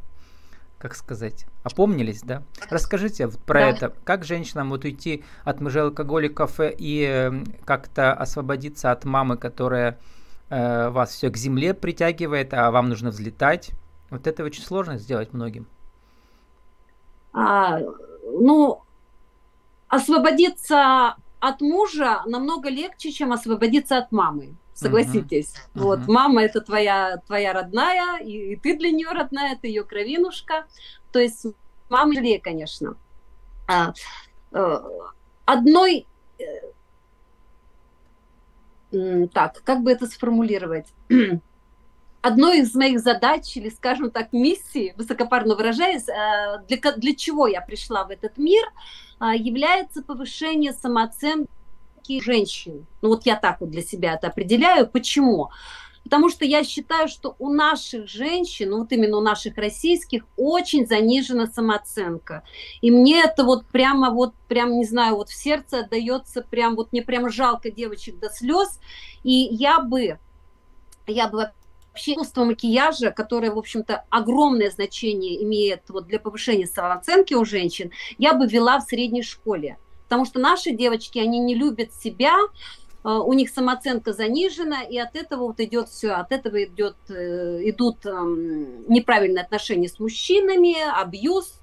как 0.77 0.95
сказать, 0.95 1.45
опомнились, 1.63 2.21
да? 2.21 2.43
Расскажите 2.69 3.27
про 3.27 3.59
да. 3.59 3.69
это. 3.69 3.93
Как 4.03 4.23
женщинам 4.23 4.69
вот 4.69 4.83
уйти 4.83 5.23
от 5.43 5.61
мужей 5.61 5.83
алкоголиков 5.83 6.59
и 6.59 7.05
э, 7.07 7.43
как-то 7.63 8.13
освободиться 8.13 8.91
от 8.91 9.05
мамы, 9.05 9.37
которая 9.37 9.97
э, 10.49 10.89
вас 10.89 11.11
все 11.11 11.29
к 11.29 11.37
земле 11.37 11.73
притягивает, 11.73 12.53
а 12.53 12.71
вам 12.71 12.89
нужно 12.89 13.09
взлетать? 13.09 13.71
Вот 14.09 14.27
это 14.27 14.43
очень 14.43 14.63
сложно 14.63 14.97
сделать 14.97 15.33
многим. 15.33 15.67
А, 17.33 17.79
ну, 18.23 18.81
освободиться 19.87 21.15
от 21.39 21.61
мужа 21.61 22.21
намного 22.25 22.69
легче, 22.69 23.11
чем 23.11 23.33
освободиться 23.33 23.97
от 23.97 24.11
мамы 24.11 24.55
согласитесь. 24.75 25.53
Uh-huh. 25.53 25.81
Вот, 25.81 25.99
uh-huh. 25.99 26.11
мама 26.11 26.43
это 26.43 26.61
твоя, 26.61 27.17
твоя 27.25 27.53
родная, 27.53 28.19
и, 28.19 28.53
и 28.53 28.55
ты 28.57 28.77
для 28.77 28.91
нее 28.91 29.09
родная, 29.09 29.53
это 29.53 29.67
ее 29.67 29.83
кровинушка. 29.83 30.67
То 31.11 31.19
есть 31.19 31.45
мама 31.89 32.13
жалеет, 32.13 32.43
конечно. 32.43 32.95
А, 33.67 33.93
а, 34.51 34.83
одной... 35.45 36.05
Так, 39.33 39.61
как 39.63 39.81
бы 39.81 39.91
это 39.91 40.07
сформулировать? 40.07 40.87
Одной 42.21 42.59
из 42.59 42.73
моих 42.73 42.99
задач, 42.99 43.55
или, 43.55 43.69
скажем 43.69 44.09
так, 44.09 44.33
миссий, 44.33 44.93
высокопарно 44.97 45.55
выражаясь, 45.55 46.07
э, 46.09 46.63
для, 46.67 46.91
для 46.93 47.15
чего 47.15 47.47
я 47.47 47.61
пришла 47.61 48.03
в 48.03 48.09
этот 48.09 48.37
мир, 48.37 48.63
является 49.19 50.01
повышение 50.01 50.73
самооценки 50.73 52.19
женщин. 52.19 52.85
Ну 53.01 53.09
вот 53.09 53.25
я 53.25 53.35
так 53.35 53.61
вот 53.61 53.69
для 53.69 53.81
себя 53.81 54.15
это 54.15 54.27
определяю. 54.27 54.87
Почему? 54.87 55.51
Потому 56.05 56.29
что 56.29 56.45
я 56.45 56.63
считаю, 56.63 57.07
что 57.07 57.35
у 57.39 57.49
наших 57.49 58.07
женщин, 58.07 58.69
ну 58.69 58.79
вот 58.81 58.91
именно 58.91 59.17
у 59.17 59.21
наших 59.21 59.57
российских, 59.57 60.23
очень 60.37 60.85
занижена 60.85 61.47
самооценка. 61.47 62.43
И 62.81 62.91
мне 62.91 63.23
это 63.23 63.43
вот 63.43 63.65
прямо 63.65 64.11
вот, 64.11 64.35
прям, 64.47 64.77
не 64.77 64.85
знаю, 64.85 65.15
вот 65.15 65.29
в 65.29 65.33
сердце 65.33 65.79
отдается, 65.79 66.43
прям 66.43 66.75
вот 66.75 66.91
мне 66.91 67.01
прям 67.01 67.31
жалко 67.31 67.71
девочек 67.71 68.19
до 68.19 68.29
слез. 68.29 68.79
И 69.23 69.47
я 69.49 69.79
бы, 69.79 70.19
я 71.07 71.27
бы 71.27 71.49
вообще 71.89 72.11
искусство 72.11 72.43
макияжа, 72.43 73.09
которое, 73.09 73.49
в 73.49 73.57
общем-то, 73.57 74.05
огромное 74.11 74.69
значение 74.69 75.43
имеет 75.43 75.89
вот 75.89 76.05
для 76.05 76.19
повышения 76.19 76.67
самооценки 76.67 77.33
у 77.33 77.45
женщин, 77.45 77.91
я 78.19 78.35
бы 78.35 78.45
вела 78.45 78.77
в 78.79 78.83
средней 78.83 79.23
школе. 79.23 79.79
Потому 80.03 80.25
что 80.25 80.39
наши 80.39 80.69
девочки, 80.69 81.17
они 81.17 81.39
не 81.39 81.55
любят 81.55 81.95
себя, 81.95 82.35
у 83.11 83.33
них 83.33 83.49
самооценка 83.49 84.13
занижена, 84.13 84.81
и 84.83 84.97
от 84.97 85.15
этого 85.15 85.47
вот 85.47 85.59
идет 85.59 85.89
все, 85.89 86.11
от 86.11 86.31
этого 86.31 86.63
идет, 86.63 86.95
э, 87.09 87.69
идут 87.69 88.05
эм, 88.05 88.87
неправильные 88.91 89.43
отношения 89.43 89.87
с 89.87 89.99
мужчинами, 89.99 90.75
абьюз, 90.99 91.61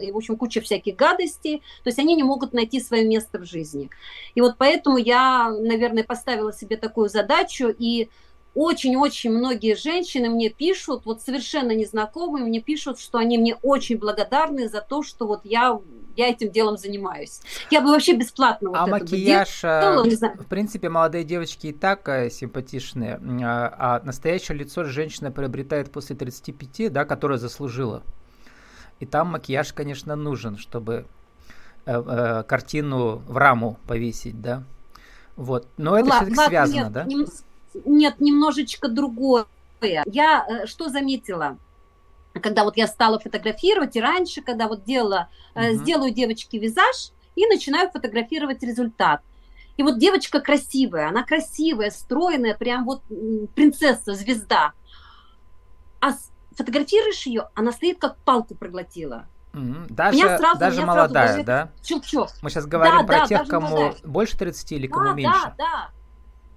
и, 0.00 0.10
в 0.10 0.16
общем, 0.16 0.36
куча 0.36 0.60
всяких 0.60 0.96
гадостей. 0.96 1.58
То 1.84 1.88
есть 1.88 1.98
они 1.98 2.14
не 2.16 2.22
могут 2.22 2.52
найти 2.52 2.80
свое 2.80 3.06
место 3.06 3.38
в 3.38 3.44
жизни. 3.44 3.88
И 4.34 4.40
вот 4.40 4.56
поэтому 4.58 4.98
я, 4.98 5.50
наверное, 5.50 6.04
поставила 6.04 6.52
себе 6.52 6.76
такую 6.76 7.08
задачу, 7.08 7.74
и 7.76 8.08
очень-очень 8.54 9.30
многие 9.30 9.76
женщины 9.76 10.28
мне 10.28 10.50
пишут, 10.50 11.02
вот 11.04 11.22
совершенно 11.22 11.70
незнакомые, 11.70 12.44
мне 12.44 12.60
пишут, 12.60 12.98
что 12.98 13.18
они 13.18 13.38
мне 13.38 13.54
очень 13.62 13.96
благодарны 13.96 14.68
за 14.68 14.80
то, 14.80 15.02
что 15.02 15.26
вот 15.26 15.42
я, 15.44 15.78
я 16.20 16.28
этим 16.28 16.50
делом 16.50 16.76
занимаюсь. 16.76 17.40
Я 17.70 17.80
бы 17.80 17.88
вообще 17.88 18.14
бесплатно 18.14 18.70
вот 18.70 18.78
А 18.78 18.82
это 18.82 18.90
макияж, 18.90 19.62
делала, 19.62 20.04
не 20.04 20.14
знаю. 20.14 20.36
в 20.38 20.46
принципе, 20.46 20.88
молодые 20.88 21.24
девочки 21.24 21.68
и 21.68 21.72
так 21.72 22.06
э, 22.08 22.30
симпатичные, 22.30 23.18
а, 23.42 23.74
а 23.78 24.04
настоящее 24.04 24.58
лицо 24.58 24.84
женщина 24.84 25.30
приобретает 25.30 25.90
после 25.90 26.14
35, 26.16 26.92
да, 26.92 27.04
которое 27.06 27.38
заслужила. 27.38 28.02
И 28.98 29.06
там 29.06 29.28
макияж, 29.28 29.72
конечно, 29.72 30.14
нужен, 30.14 30.58
чтобы 30.58 31.06
э, 31.86 32.02
э, 32.06 32.42
картину 32.46 33.22
в 33.26 33.36
раму 33.38 33.78
повесить, 33.86 34.42
да. 34.42 34.62
Вот. 35.36 35.68
Но 35.78 35.96
это 35.96 36.10
Ладно, 36.10 36.26
все-таки 36.26 36.48
связано, 36.48 36.76
нет, 36.76 36.92
да? 36.92 37.04
нем- 37.04 37.26
нет, 37.86 38.20
немножечко 38.20 38.88
другое. 38.88 39.46
Я 39.80 40.46
э, 40.46 40.66
что 40.66 40.90
заметила? 40.90 41.56
Когда 42.34 42.64
вот 42.64 42.76
я 42.76 42.86
стала 42.86 43.18
фотографировать, 43.18 43.96
и 43.96 44.00
раньше, 44.00 44.40
когда 44.42 44.68
вот 44.68 44.84
делала, 44.84 45.28
э, 45.54 45.72
Мгм. 45.72 45.78
сделаю 45.84 46.10
девочке 46.12 46.58
визаж 46.58 47.10
и 47.34 47.46
начинаю 47.46 47.90
фотографировать 47.90 48.62
результат. 48.62 49.20
И 49.76 49.82
вот 49.82 49.98
девочка 49.98 50.40
красивая, 50.40 51.08
она 51.08 51.24
красивая, 51.24 51.90
стройная, 51.90 52.54
прям 52.54 52.84
вот 52.84 53.02
принцесса, 53.54 54.14
звезда. 54.14 54.72
А 56.00 56.12
фотографируешь 56.56 57.26
ее, 57.26 57.48
она 57.54 57.72
стоит 57.72 57.98
как 57.98 58.16
палку 58.18 58.54
проглотила. 58.54 59.26
Даже, 59.52 60.16
Меня 60.16 60.38
сразу- 60.38 60.60
даже 60.60 60.76
меня 60.82 60.92
сразу 60.92 61.00
молодая, 61.00 61.28
даже- 61.32 61.42
да? 61.44 61.68
Щелчок. 61.82 62.28
Мы 62.42 62.50
сейчас 62.50 62.66
говорим 62.66 63.04
про 63.06 63.18
да, 63.20 63.26
тех, 63.26 63.48
кому 63.48 63.68
молодая. 63.68 63.94
больше 64.04 64.38
30 64.38 64.76
или 64.76 64.86
кому 64.86 65.06
да, 65.06 65.12
меньше. 65.14 65.40
Да, 65.42 65.54
да. 65.58 65.90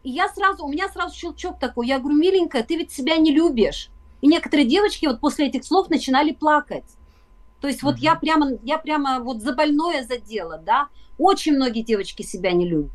И 0.03 0.11
я 0.11 0.27
сразу, 0.29 0.65
у 0.65 0.71
меня 0.71 0.89
сразу 0.89 1.15
щелчок 1.15 1.57
такой. 1.59 1.87
Я 1.87 1.97
говорю, 1.97 2.17
миленькая, 2.17 2.61
ты 2.61 2.75
ведь 2.75 2.91
себя 2.91 3.17
не 3.17 3.33
любишь. 3.33 3.89
И 4.23 4.27
некоторые 4.27 4.65
девочки 4.65 5.05
вот 5.05 5.19
после 5.19 5.47
этих 5.47 5.65
слов 5.65 5.89
начинали 5.89 6.31
плакать. 6.31 6.85
То 7.59 7.67
есть 7.67 7.83
вот 7.83 7.95
Мгм. 7.95 8.03
я 8.03 8.15
прямо, 8.15 8.51
я 8.63 8.77
прямо 8.77 9.19
вот 9.19 9.41
за 9.41 9.51
больное 9.51 10.03
задела, 10.03 10.57
да. 10.65 10.87
Очень 11.17 11.55
многие 11.57 11.81
девочки 11.81 12.21
себя 12.21 12.53
не 12.53 12.65
любят. 12.65 12.89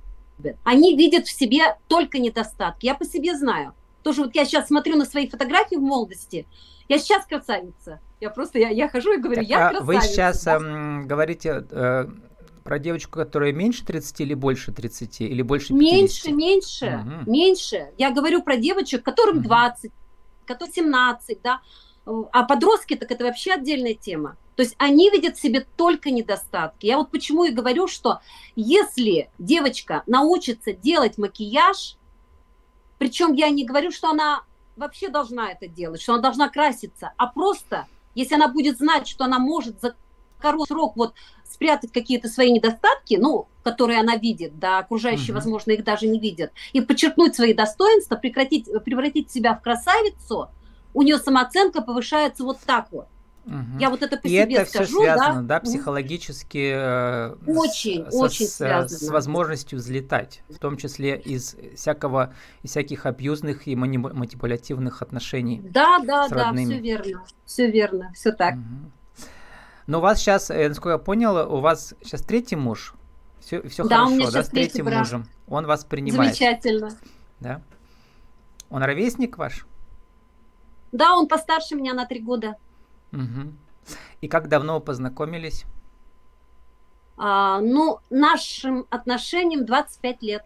Они 0.64 0.96
видят 0.96 1.26
в 1.26 1.30
себе 1.30 1.76
только 1.86 2.18
недостатки. 2.18 2.86
Я 2.86 2.94
по 2.94 3.04
себе 3.04 3.36
знаю. 3.36 3.74
Тоже 4.02 4.22
вот 4.22 4.34
я 4.34 4.46
сейчас 4.46 4.68
смотрю 4.68 4.96
на 4.96 5.04
свои 5.04 5.28
фотографии 5.28 5.76
в 5.76 5.82
молодости. 5.82 6.46
Я 6.88 6.98
сейчас 6.98 7.26
красавица. 7.26 8.00
Я 8.22 8.30
просто, 8.30 8.58
я, 8.58 8.70
я 8.70 8.88
хожу 8.88 9.12
и 9.12 9.18
говорю, 9.18 9.42
Так, 9.42 9.50
я 9.50 9.66
а 9.68 9.70
красавица. 9.72 9.84
вы 9.84 10.00
сейчас 10.00 10.44
да. 10.44 10.56
эм, 10.56 11.06
говорите 11.06 11.66
э, 11.70 12.06
про 12.64 12.78
девочку, 12.78 13.18
которая 13.18 13.52
меньше 13.52 13.84
30 13.84 14.22
или 14.22 14.32
больше 14.32 14.72
30, 14.72 15.20
или 15.20 15.42
больше 15.42 15.74
50? 15.74 15.78
Меньше, 15.78 16.32
меньше, 16.32 17.02
Мгм. 17.04 17.30
меньше. 17.30 17.88
Я 17.98 18.12
говорю 18.12 18.42
про 18.42 18.56
девочек, 18.56 19.02
которым 19.02 19.36
Мгм. 19.36 19.44
20, 19.44 19.92
которым 20.48 20.72
17, 20.72 21.42
да. 21.42 21.60
А 22.32 22.42
подростки, 22.44 22.96
так 22.96 23.10
это 23.10 23.24
вообще 23.24 23.52
отдельная 23.52 23.94
тема. 23.94 24.36
То 24.56 24.62
есть 24.62 24.74
они 24.78 25.10
видят 25.10 25.36
в 25.36 25.40
себе 25.40 25.66
только 25.76 26.10
недостатки. 26.10 26.86
Я 26.86 26.96
вот 26.96 27.10
почему 27.10 27.44
и 27.44 27.52
говорю, 27.52 27.86
что 27.86 28.20
если 28.56 29.30
девочка 29.38 30.02
научится 30.06 30.72
делать 30.72 31.16
макияж, 31.18 31.96
причем 32.98 33.34
я 33.34 33.50
не 33.50 33.64
говорю, 33.64 33.92
что 33.92 34.08
она 34.08 34.42
вообще 34.74 35.08
должна 35.08 35.52
это 35.52 35.68
делать, 35.68 36.02
что 36.02 36.14
она 36.14 36.22
должна 36.22 36.48
краситься, 36.48 37.12
а 37.16 37.26
просто, 37.26 37.86
если 38.14 38.34
она 38.34 38.48
будет 38.48 38.78
знать, 38.78 39.06
что 39.06 39.24
она 39.24 39.38
может 39.38 39.80
короткий 40.38 40.72
срок 40.72 40.96
вот 40.96 41.14
спрятать 41.44 41.92
какие-то 41.92 42.28
свои 42.28 42.50
недостатки, 42.52 43.16
ну, 43.20 43.48
которые 43.62 44.00
она 44.00 44.16
видит, 44.16 44.58
да, 44.58 44.78
окружающие, 44.78 45.28
Мгм. 45.32 45.34
возможно, 45.36 45.72
их 45.72 45.84
даже 45.84 46.06
не 46.06 46.18
видят, 46.20 46.52
и 46.72 46.80
подчеркнуть 46.80 47.34
свои 47.34 47.54
достоинства, 47.54 48.16
прекратить, 48.16 48.66
превратить 48.84 49.30
себя 49.30 49.54
в 49.54 49.62
красавицу, 49.62 50.48
у 50.94 51.02
нее 51.02 51.18
самооценка 51.18 51.82
повышается 51.82 52.44
вот 52.44 52.58
так 52.60 52.88
вот. 52.92 53.06
Мгм. 53.44 53.78
Я 53.78 53.88
вот 53.88 54.02
это 54.02 54.18
по 54.18 54.26
И 54.26 54.30
себе 54.30 54.56
это 54.56 54.64
все 54.66 54.74
скажу, 54.84 55.00
связано, 55.00 55.42
да, 55.42 55.54
да? 55.54 55.60
психологически 55.60 56.72
э, 56.74 57.34
с- 57.46 57.56
Очень, 57.58 58.10
со- 58.10 58.18
очень 58.18 58.46
с, 58.46 58.56
связано. 58.56 58.88
с 58.98 59.08
возможностью 59.08 59.78
взлетать, 59.78 60.42
в 60.50 60.58
том 60.58 60.76
числе 60.76 61.16
из 61.18 61.56
всякого, 61.74 62.34
из 62.62 62.70
всяких 62.72 63.06
абьюзных 63.06 63.66
и 63.66 63.74
мани- 63.74 63.96
манипулятивных 63.96 65.00
отношений. 65.00 65.62
Да, 65.64 65.98
да, 66.00 66.26
с 66.28 66.30
да, 66.30 66.52
все 66.52 66.78
верно, 66.78 67.24
все 67.46 67.70
верно, 67.70 68.12
все 68.14 68.32
так. 68.32 68.54
Мгм. 68.54 68.92
Но 69.88 69.98
у 69.98 70.00
вас 70.02 70.18
сейчас, 70.18 70.50
насколько 70.50 70.90
я 70.90 70.98
понял, 70.98 71.50
у 71.52 71.60
вас 71.60 71.94
сейчас 72.02 72.20
третий 72.20 72.56
муж. 72.56 72.92
Все, 73.40 73.66
все 73.68 73.84
Да, 73.84 74.02
у 74.02 74.04
хорошо, 74.04 74.14
меня 74.16 74.30
да, 74.30 74.42
с 74.42 74.48
третьим 74.48 74.84
брак. 74.84 74.98
мужем. 74.98 75.26
Он 75.48 75.66
вас 75.66 75.84
принимает, 75.84 76.36
Замечательно. 76.36 76.90
да? 77.40 77.62
Он 78.68 78.82
ровесник 78.82 79.38
ваш? 79.38 79.66
Да, 80.92 81.16
он 81.16 81.26
постарше 81.26 81.74
меня 81.74 81.94
на 81.94 82.04
три 82.04 82.20
года. 82.20 82.56
Мгм. 83.12 83.56
И 84.20 84.28
как 84.28 84.48
давно 84.48 84.74
вы 84.74 84.80
познакомились? 84.82 85.64
А, 87.16 87.60
ну, 87.60 88.00
нашим 88.10 88.86
отношениям 88.90 89.64
25 89.64 90.22
лет. 90.22 90.44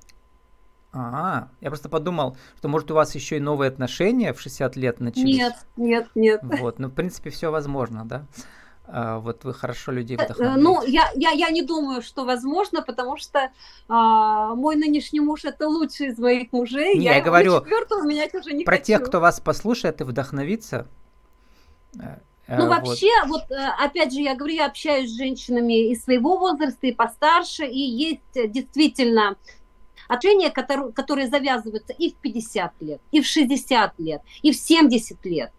А, 0.92 1.48
я 1.61 1.70
просто 1.70 1.88
подумал, 1.88 2.37
что 2.59 2.68
может 2.68 2.92
у 2.92 2.94
вас 2.94 3.12
еще 3.16 3.38
и 3.38 3.40
новые 3.40 3.68
отношения 3.70 4.33
в 4.33 4.40
60 4.40 4.76
лет 4.76 5.00
начались. 5.00 5.37
Нет, 5.37 5.55
нет, 5.76 6.09
нет. 6.14 6.40
Вот, 6.44 6.78
ну, 6.78 6.87
в 6.87 6.92
принципе, 6.92 7.31
все 7.31 7.50
возможно, 7.50 8.05
да? 8.05 8.24
А, 8.87 9.18
вот 9.21 9.45
вы 9.45 9.55
хорошо 9.55 9.92
людей 9.92 10.16
Э, 10.16 10.25
вдохновляете. 10.25 10.62
Ну, 10.62 10.83
я, 10.85 11.11
я, 11.14 11.31
я 11.31 11.51
не 11.51 11.62
думаю, 11.62 12.03
что 12.03 12.25
возможно, 12.25 12.83
потому 12.83 13.16
что 13.16 13.51
а, 13.88 14.55
мой 14.55 14.77
нынешний 14.77 15.21
муж 15.21 15.45
это 15.45 15.68
лучший 15.68 16.09
из 16.09 16.18
моих 16.18 16.53
мужей. 16.53 16.99
Не, 16.99 17.05
я 17.05 17.16
его 17.16 17.25
говорю 17.27 17.61
четвертого 17.61 18.03
менять 18.05 18.35
уже 18.35 18.53
не 18.53 18.64
Про 18.64 18.75
хочу. 18.77 18.87
тех, 18.87 19.05
кто 19.05 19.21
вас 19.21 19.40
послушает 19.40 20.01
и 20.01 20.05
вдохновится. 20.05 20.88
э, 21.99 22.18
э, 22.49 22.57
Ну, 22.59 22.66
вот. 22.66 22.83
вообще, 22.83 23.11
вот 23.27 23.51
э, 23.51 23.55
опять 23.79 24.12
же, 24.12 24.21
я 24.21 24.35
говорю, 24.35 24.55
я 24.55 24.66
общаюсь 24.66 25.11
с 25.11 25.16
женщинами 25.16 25.90
и 25.90 25.97
своего 25.97 26.37
возраста, 26.38 26.87
и 26.87 26.92
постарше, 26.92 27.64
и 27.64 27.79
есть 27.79 28.21
э, 28.35 28.49
действительно 28.49 29.37
отношения, 30.09 30.51
которые, 30.51 30.92
которые 30.92 31.29
завязываются 31.29 31.92
и 31.92 32.11
в 32.11 32.16
50 32.16 32.73
лет, 32.81 33.01
и 33.12 33.21
в 33.21 33.27
60 33.27 33.95
лет, 34.01 34.23
и 34.42 34.51
в 34.53 34.57
70 34.57 35.25
лет. 35.25 35.53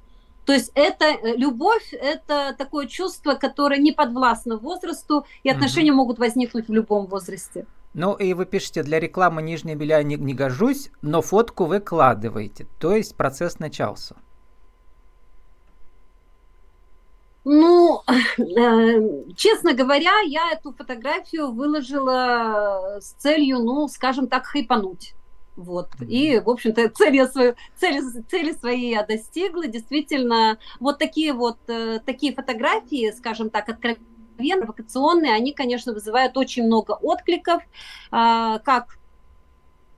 То 0.46 0.54
есть 0.54 0.72
это 0.76 1.06
э, 1.06 1.36
любовь, 1.38 1.94
это 1.94 2.56
такое 2.58 2.88
чувство, 2.88 3.36
которое 3.36 3.80
не 3.80 3.92
подвластно 3.92 4.58
возрасту, 4.58 5.26
и 5.44 5.50
отношения 5.50 5.92
могут 5.92 6.20
возникнуть 6.20 6.68
в 6.68 6.74
любом 6.74 7.06
возрасте. 7.08 7.66
Ну 7.94 8.16
и 8.16 8.34
вы 8.34 8.46
пишете, 8.46 8.84
для 8.84 9.00
рекламы 9.00 9.42
нижнего 9.42 9.76
белья 9.76 10.02
не, 10.04 10.16
не 10.16 10.34
гожусь, 10.34 10.90
но 11.02 11.22
фотку 11.22 11.66
выкладываете. 11.66 12.68
То 12.80 12.96
есть 12.96 13.16
процесс 13.16 13.60
начался. 13.60 14.16
Ну, 17.46 18.02
э, 18.08 19.34
честно 19.36 19.74
говоря, 19.74 20.20
я 20.26 20.52
эту 20.54 20.74
фотографию 20.74 21.52
выложила 21.52 23.00
с 23.02 23.12
целью, 23.14 23.60
ну, 23.60 23.88
скажем 23.90 24.28
так, 24.28 24.46
хайпануть. 24.46 25.14
Вот. 25.56 25.90
И, 26.02 26.40
в 26.40 26.50
общем-то, 26.50 26.90
цель 26.90 27.16
я 27.16 27.28
свою, 27.28 27.56
цели, 27.76 28.02
цели 28.30 28.54
свои 28.54 28.90
я 28.90 29.06
достигла. 29.06 29.68
Действительно, 29.68 30.58
вот 30.80 30.98
такие 30.98 31.34
вот 31.34 31.58
э, 31.68 32.00
такие 32.06 32.34
фотографии, 32.34 33.12
скажем 33.12 33.50
так, 33.50 33.70
откровенно 33.70 34.66
провокационные, 34.66 35.34
они, 35.34 35.54
конечно, 35.54 35.94
вызывают 35.94 36.38
очень 36.38 36.66
много 36.66 36.94
откликов, 36.94 37.62
а, 38.10 38.60
как 38.60 38.98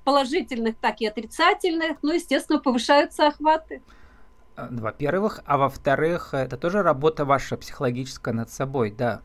положительных, 0.04 0.76
так 0.78 1.02
и 1.02 1.08
отрицательных. 1.08 1.98
Ну, 2.02 2.14
естественно, 2.14 2.60
повышаются 2.60 3.28
охваты. 3.28 3.82
Во-первых, 4.56 5.42
а 5.46 5.58
во-вторых, 5.58 6.34
это 6.34 6.58
тоже 6.58 6.82
работа 6.82 7.26
ваша 7.26 7.58
психологическая 7.58 8.34
над 8.34 8.50
собой, 8.50 8.92
да. 8.92 9.22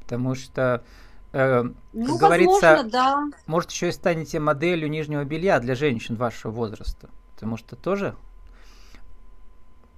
Потому 0.00 0.34
что, 0.34 0.82
э, 1.32 1.62
как 1.62 1.72
Ну, 1.92 2.18
говорится, 2.18 2.70
возможно, 2.76 2.90
да. 2.90 3.24
может 3.46 3.70
еще 3.70 3.88
и 3.88 3.92
станете 3.92 4.40
моделью 4.40 4.88
нижнего 4.90 5.24
белья 5.24 5.60
для 5.60 5.74
женщин 5.74 6.16
вашего 6.16 6.50
возраста. 6.52 7.10
Потому 7.34 7.56
что 7.56 7.76
тоже 7.76 8.16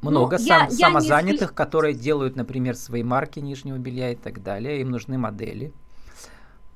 много 0.02 0.38
Ну, 0.38 0.44
я- 0.44 0.58
сам- 0.60 0.68
я 0.68 0.70
не 0.70 0.76
самозанятых, 0.76 1.54
которые 1.54 1.94
делают, 1.94 2.36
например, 2.36 2.74
свои 2.74 3.02
марки 3.02 3.38
нижнего 3.38 3.76
белья 3.76 4.12
и 4.12 4.16
так 4.16 4.42
далее. 4.42 4.80
Им 4.80 4.90
нужны 4.90 5.18
модели. 5.18 5.72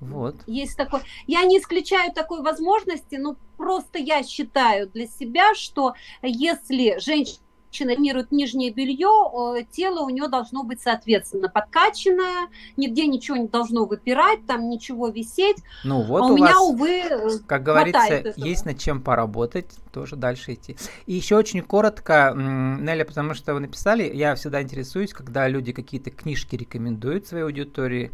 Вот. 0.00 0.36
Есть 0.46 0.76
такой. 0.76 1.00
Я 1.26 1.44
не 1.44 1.58
исключаю 1.58 2.12
такой 2.12 2.42
возможности, 2.42 3.14
но 3.14 3.36
просто 3.56 3.98
я 3.98 4.22
считаю 4.22 4.88
для 4.90 5.06
себя, 5.06 5.54
что 5.54 5.94
если 6.20 6.98
женщина 6.98 7.38
рекламирует 7.80 8.32
нижнее 8.32 8.70
белье, 8.70 9.66
тело 9.70 10.00
у 10.00 10.10
нее 10.10 10.28
должно 10.28 10.62
быть, 10.62 10.80
соответственно, 10.80 11.48
подкачанное, 11.48 12.48
нигде 12.76 13.06
ничего 13.06 13.36
не 13.36 13.48
должно 13.48 13.84
выпирать, 13.84 14.46
там 14.46 14.68
ничего 14.68 15.08
висеть. 15.08 15.58
Ну 15.84 16.02
вот 16.02 16.22
а 16.22 16.26
у, 16.26 16.32
у 16.32 16.36
меня, 16.36 16.46
вас, 16.46 16.60
увы, 16.60 17.02
как 17.46 17.62
говорится, 17.62 18.34
есть 18.36 18.64
над 18.64 18.78
чем 18.78 19.02
поработать, 19.02 19.70
тоже 19.92 20.16
дальше 20.16 20.54
идти. 20.54 20.76
И 21.06 21.14
еще 21.14 21.36
очень 21.36 21.62
коротко, 21.62 22.32
Неля, 22.34 23.04
потому 23.04 23.34
что 23.34 23.54
вы 23.54 23.60
написали, 23.60 24.10
я 24.14 24.34
всегда 24.34 24.62
интересуюсь, 24.62 25.12
когда 25.12 25.48
люди 25.48 25.72
какие-то 25.72 26.10
книжки 26.10 26.56
рекомендуют 26.56 27.26
своей 27.26 27.44
аудитории. 27.44 28.12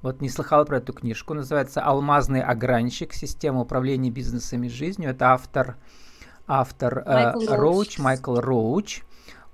Вот 0.00 0.20
не 0.20 0.28
слыхал 0.28 0.64
про 0.64 0.78
эту 0.78 0.92
книжку, 0.92 1.34
называется 1.34 1.80
«Алмазный 1.80 2.40
огранщик. 2.40 3.12
Система 3.12 3.62
управления 3.62 4.10
бизнесом 4.10 4.62
и 4.62 4.68
жизнью». 4.68 5.10
Это 5.10 5.32
автор 5.32 5.76
автор 6.48 7.02
э, 7.06 7.32
Роуч, 7.46 7.98
Майкл 7.98 8.36
Роуч. 8.36 9.02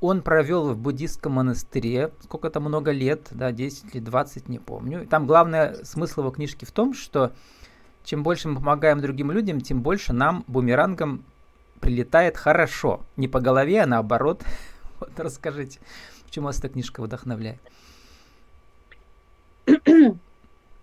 Он 0.00 0.22
провел 0.22 0.72
в 0.72 0.78
буддийском 0.78 1.32
монастыре, 1.32 2.12
сколько-то 2.22 2.60
много 2.60 2.90
лет, 2.90 3.28
да, 3.30 3.52
10 3.52 3.94
или 3.94 4.02
20, 4.02 4.48
не 4.48 4.58
помню. 4.58 5.06
Там 5.06 5.26
главный 5.26 5.84
смысл 5.84 6.20
его 6.20 6.30
книжки 6.30 6.64
в 6.64 6.72
том, 6.72 6.94
что 6.94 7.32
чем 8.04 8.22
больше 8.22 8.48
мы 8.48 8.56
помогаем 8.56 9.00
другим 9.00 9.30
людям, 9.30 9.60
тем 9.60 9.80
больше 9.80 10.12
нам 10.12 10.44
бумерангом 10.46 11.24
прилетает 11.80 12.36
хорошо. 12.36 13.00
Не 13.16 13.28
по 13.28 13.40
голове, 13.40 13.82
а 13.82 13.86
наоборот. 13.86 14.42
Вот 15.00 15.18
расскажите, 15.18 15.80
почему 16.24 16.46
вас 16.46 16.60
эта 16.60 16.68
книжка 16.68 17.02
вдохновляет? 17.02 17.60
Э, 19.66 20.12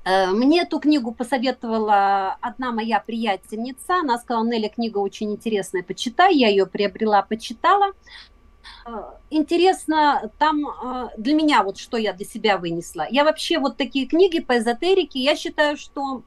мне 0.03 0.61
эту 0.61 0.79
книгу 0.79 1.11
посоветовала 1.11 2.37
одна 2.41 2.71
моя 2.71 2.99
приятельница. 2.99 3.95
Она 4.01 4.17
сказала, 4.17 4.45
Нелли, 4.45 4.67
книга 4.67 4.97
очень 4.97 5.31
интересная, 5.31 5.83
почитай. 5.83 6.35
Я 6.35 6.49
ее 6.49 6.65
приобрела, 6.65 7.21
почитала. 7.21 7.91
Э, 8.85 9.11
интересно, 9.29 10.31
там 10.37 10.65
э, 10.67 11.09
для 11.17 11.35
меня 11.35 11.63
вот 11.63 11.77
что 11.77 11.97
я 11.97 12.13
для 12.13 12.25
себя 12.25 12.57
вынесла. 12.57 13.07
Я 13.09 13.23
вообще 13.23 13.59
вот 13.59 13.77
такие 13.77 14.07
книги 14.07 14.39
по 14.39 14.57
эзотерике, 14.57 15.19
я 15.19 15.35
считаю, 15.35 15.77
что 15.77 16.23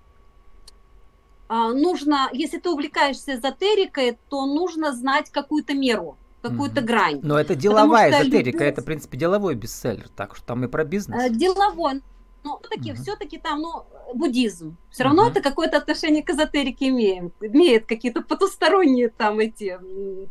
нужно, 1.49 2.31
если 2.33 2.59
ты 2.59 2.71
увлекаешься 2.71 3.35
эзотерикой, 3.35 4.19
то 4.31 4.47
нужно 4.47 4.93
знать 4.93 5.31
какую-то 5.31 5.75
меру 5.75 6.17
какую-то 6.45 6.81
mm-hmm. 6.81 6.85
грань. 6.85 7.21
Но 7.23 7.39
это 7.39 7.55
деловая 7.55 8.11
эзотерика, 8.11 8.59
любовь... 8.59 8.69
это, 8.69 8.83
в 8.83 8.85
принципе, 8.85 9.17
деловой 9.17 9.55
бестселлер, 9.55 10.09
так 10.15 10.37
что 10.37 10.45
там 10.45 10.65
и 10.65 10.69
про 10.69 10.85
бизнес. 10.85 11.31
Деловой, 11.31 12.03
но 12.45 12.61
все-таки, 12.61 12.91
mm-hmm. 12.91 13.03
все-таки 13.03 13.39
там, 13.39 13.61
ну, 13.61 13.85
буддизм. 14.15 14.77
Все 14.91 15.05
равно 15.05 15.29
это 15.29 15.41
какое-то 15.41 15.79
отношение 15.79 16.23
к 16.23 16.31
эзотерике 16.31 16.89
имеет, 16.89 17.33
имеет 17.41 17.87
какие-то 17.87 18.23
потусторонние 18.23 19.09
там 19.09 19.39
эти 19.39 19.79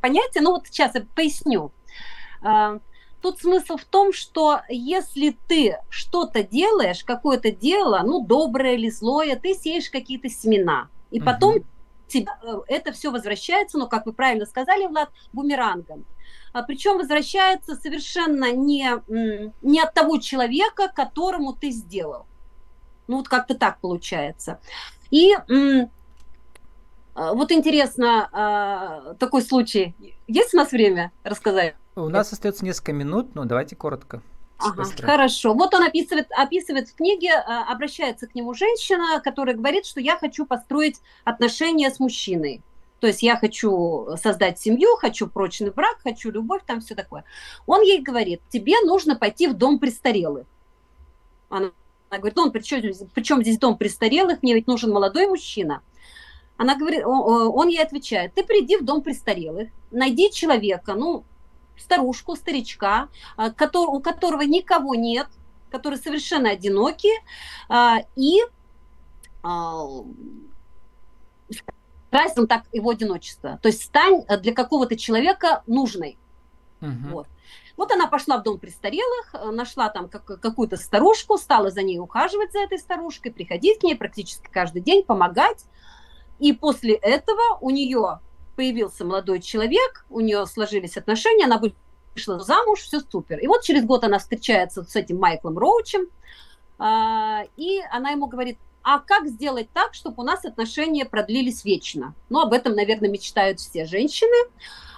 понятия. 0.01 0.41
Ну 0.41 0.51
вот 0.51 0.67
сейчас 0.67 0.95
я 0.95 1.05
поясню. 1.15 1.71
А, 2.41 2.79
тут 3.21 3.39
смысл 3.39 3.77
в 3.77 3.85
том, 3.85 4.13
что 4.13 4.61
если 4.69 5.37
ты 5.47 5.79
что-то 5.89 6.43
делаешь, 6.43 7.03
какое-то 7.03 7.51
дело, 7.51 8.01
ну, 8.05 8.25
доброе 8.25 8.75
или 8.75 8.89
злое, 8.89 9.35
ты 9.35 9.55
сеешь 9.55 9.89
какие-то 9.89 10.29
семена. 10.29 10.89
И 11.09 11.19
потом 11.19 11.57
mm-hmm. 11.57 11.65
тебе 12.07 12.27
э, 12.43 12.59
это 12.67 12.91
все 12.91 13.11
возвращается, 13.11 13.77
ну, 13.77 13.87
как 13.87 14.05
вы 14.05 14.13
правильно 14.13 14.45
сказали, 14.45 14.85
Влад, 14.85 15.09
бумерангом. 15.31 16.05
А, 16.53 16.61
причем 16.61 16.97
возвращается 16.97 17.75
совершенно 17.75 18.53
не, 18.53 19.01
не 19.61 19.81
от 19.81 19.93
того 19.93 20.19
человека, 20.19 20.87
которому 20.87 21.53
ты 21.53 21.71
сделал. 21.71 22.27
Ну 23.07 23.17
вот 23.17 23.27
как-то 23.27 23.55
так 23.55 23.79
получается. 23.79 24.59
И 25.09 25.33
а, 27.15 27.33
вот 27.33 27.51
интересно, 27.51 28.29
а, 28.31 29.15
такой 29.15 29.41
случай. 29.41 29.95
Есть 30.27 30.53
у 30.53 30.57
нас 30.57 30.71
время 30.71 31.11
рассказать? 31.23 31.75
У 31.95 32.07
нас 32.09 32.31
остается 32.31 32.65
несколько 32.65 32.93
минут, 32.93 33.35
но 33.35 33.45
давайте 33.45 33.75
коротко. 33.75 34.21
Ага, 34.57 34.83
хорошо. 35.01 35.53
Вот 35.53 35.73
он 35.73 35.83
описывает, 35.83 36.27
описывает 36.31 36.87
в 36.87 36.95
книге, 36.95 37.33
обращается 37.33 38.27
к 38.27 38.35
нему 38.35 38.53
женщина, 38.53 39.19
которая 39.21 39.55
говорит, 39.55 39.85
что 39.85 39.99
я 39.99 40.17
хочу 40.17 40.45
построить 40.45 41.01
отношения 41.25 41.89
с 41.89 41.99
мужчиной. 41.99 42.63
То 43.03 43.07
есть 43.07 43.21
я 43.21 43.35
хочу 43.35 44.15
создать 44.15 44.61
семью, 44.61 44.95
хочу 44.95 45.27
прочный 45.27 45.71
брак, 45.71 45.97
хочу 46.01 46.31
любовь, 46.31 46.61
там 46.65 46.79
все 46.79 46.95
такое. 46.95 47.25
Он 47.65 47.81
ей 47.81 48.01
говорит, 48.01 48.39
тебе 48.47 48.75
нужно 48.85 49.17
пойти 49.17 49.47
в 49.47 49.55
дом 49.55 49.77
престарелых. 49.77 50.47
Она, 51.49 51.71
она 52.09 52.19
говорит, 52.19 52.39
он, 52.39 52.53
при 52.53 52.61
чем, 52.61 53.41
здесь 53.41 53.59
дом 53.59 53.77
престарелых, 53.77 54.41
мне 54.41 54.53
ведь 54.53 54.67
нужен 54.67 54.89
молодой 54.89 55.27
мужчина. 55.27 55.81
Она 56.55 56.77
говорит, 56.77 57.03
он, 57.05 57.67
ей 57.67 57.83
отвечает, 57.83 58.35
ты 58.35 58.45
приди 58.45 58.77
в 58.77 58.85
дом 58.85 59.01
престарелых, 59.01 59.67
найди 59.91 60.31
человека, 60.31 60.93
ну, 60.93 61.25
старушку, 61.77 62.37
старичка, 62.37 63.09
а, 63.35 63.49
у 63.49 63.99
которого 63.99 64.43
никого 64.43 64.95
нет, 64.95 65.27
который 65.69 65.99
совершенно 65.99 66.51
одинокий, 66.51 67.19
а, 67.67 67.97
и 68.15 68.39
а, 72.13 72.17
красил 72.17 72.47
так 72.47 72.63
его 72.71 72.91
одиночество. 72.91 73.59
То 73.61 73.67
есть 73.67 73.83
стань 73.83 74.23
э, 74.27 74.37
для 74.37 74.53
какого-то 74.53 74.95
человека 74.95 75.63
нужной. 75.67 76.17
Угу. 76.81 77.09
Вот. 77.11 77.27
Вот 77.75 77.91
она 77.91 78.07
пошла 78.07 78.37
в 78.37 78.43
дом 78.43 78.59
престарелых, 78.59 79.33
э, 79.33 79.51
нашла 79.51 79.89
там 79.89 80.07
как, 80.07 80.25
какую-то 80.25 80.77
старушку, 80.77 81.37
стала 81.37 81.71
за 81.71 81.81
ней 81.81 81.99
ухаживать 81.99 82.51
за 82.51 82.59
этой 82.59 82.77
старушкой, 82.77 83.31
приходить 83.31 83.79
к 83.79 83.83
ней 83.83 83.95
практически 83.95 84.47
каждый 84.51 84.81
день, 84.81 85.03
помогать. 85.03 85.65
И 86.39 86.53
после 86.53 86.93
этого 86.95 87.57
у 87.61 87.69
нее 87.69 88.19
появился 88.55 89.05
молодой 89.05 89.41
человек, 89.41 90.05
у 90.09 90.19
нее 90.19 90.45
сложились 90.45 90.97
отношения, 90.97 91.45
она 91.45 91.59
вышла 92.15 92.39
замуж, 92.39 92.81
все 92.81 92.99
супер. 92.99 93.39
И 93.39 93.47
вот 93.47 93.63
через 93.63 93.83
год 93.85 94.03
она 94.03 94.19
встречается 94.19 94.83
с 94.83 94.95
этим 94.95 95.17
Майклом 95.17 95.57
Роучем, 95.57 96.07
а, 96.77 97.43
и 97.55 97.81
она 97.91 98.11
ему 98.11 98.27
говорит, 98.27 98.59
а 98.83 98.99
как 98.99 99.27
сделать 99.27 99.69
так, 99.73 99.93
чтобы 99.93 100.23
у 100.23 100.25
нас 100.25 100.45
отношения 100.45 101.05
продлились 101.05 101.63
вечно? 101.63 102.13
Ну, 102.29 102.41
об 102.41 102.53
этом, 102.53 102.73
наверное, 102.73 103.09
мечтают 103.09 103.59
все 103.59 103.85
женщины. 103.85 104.49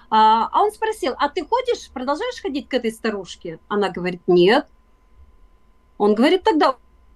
А, 0.10 0.50
а 0.52 0.64
он 0.64 0.72
спросил, 0.72 1.14
а 1.18 1.30
ты 1.30 1.46
ходишь, 1.46 1.90
продолжаешь 1.92 2.42
ходить 2.42 2.68
к 2.68 2.74
этой 2.74 2.92
старушке? 2.92 3.60
Она 3.68 3.90
говорит, 3.90 4.22
нет. 4.28 4.68
Он 5.98 6.16
говорит, 6.16 6.44
тогда 6.44 6.72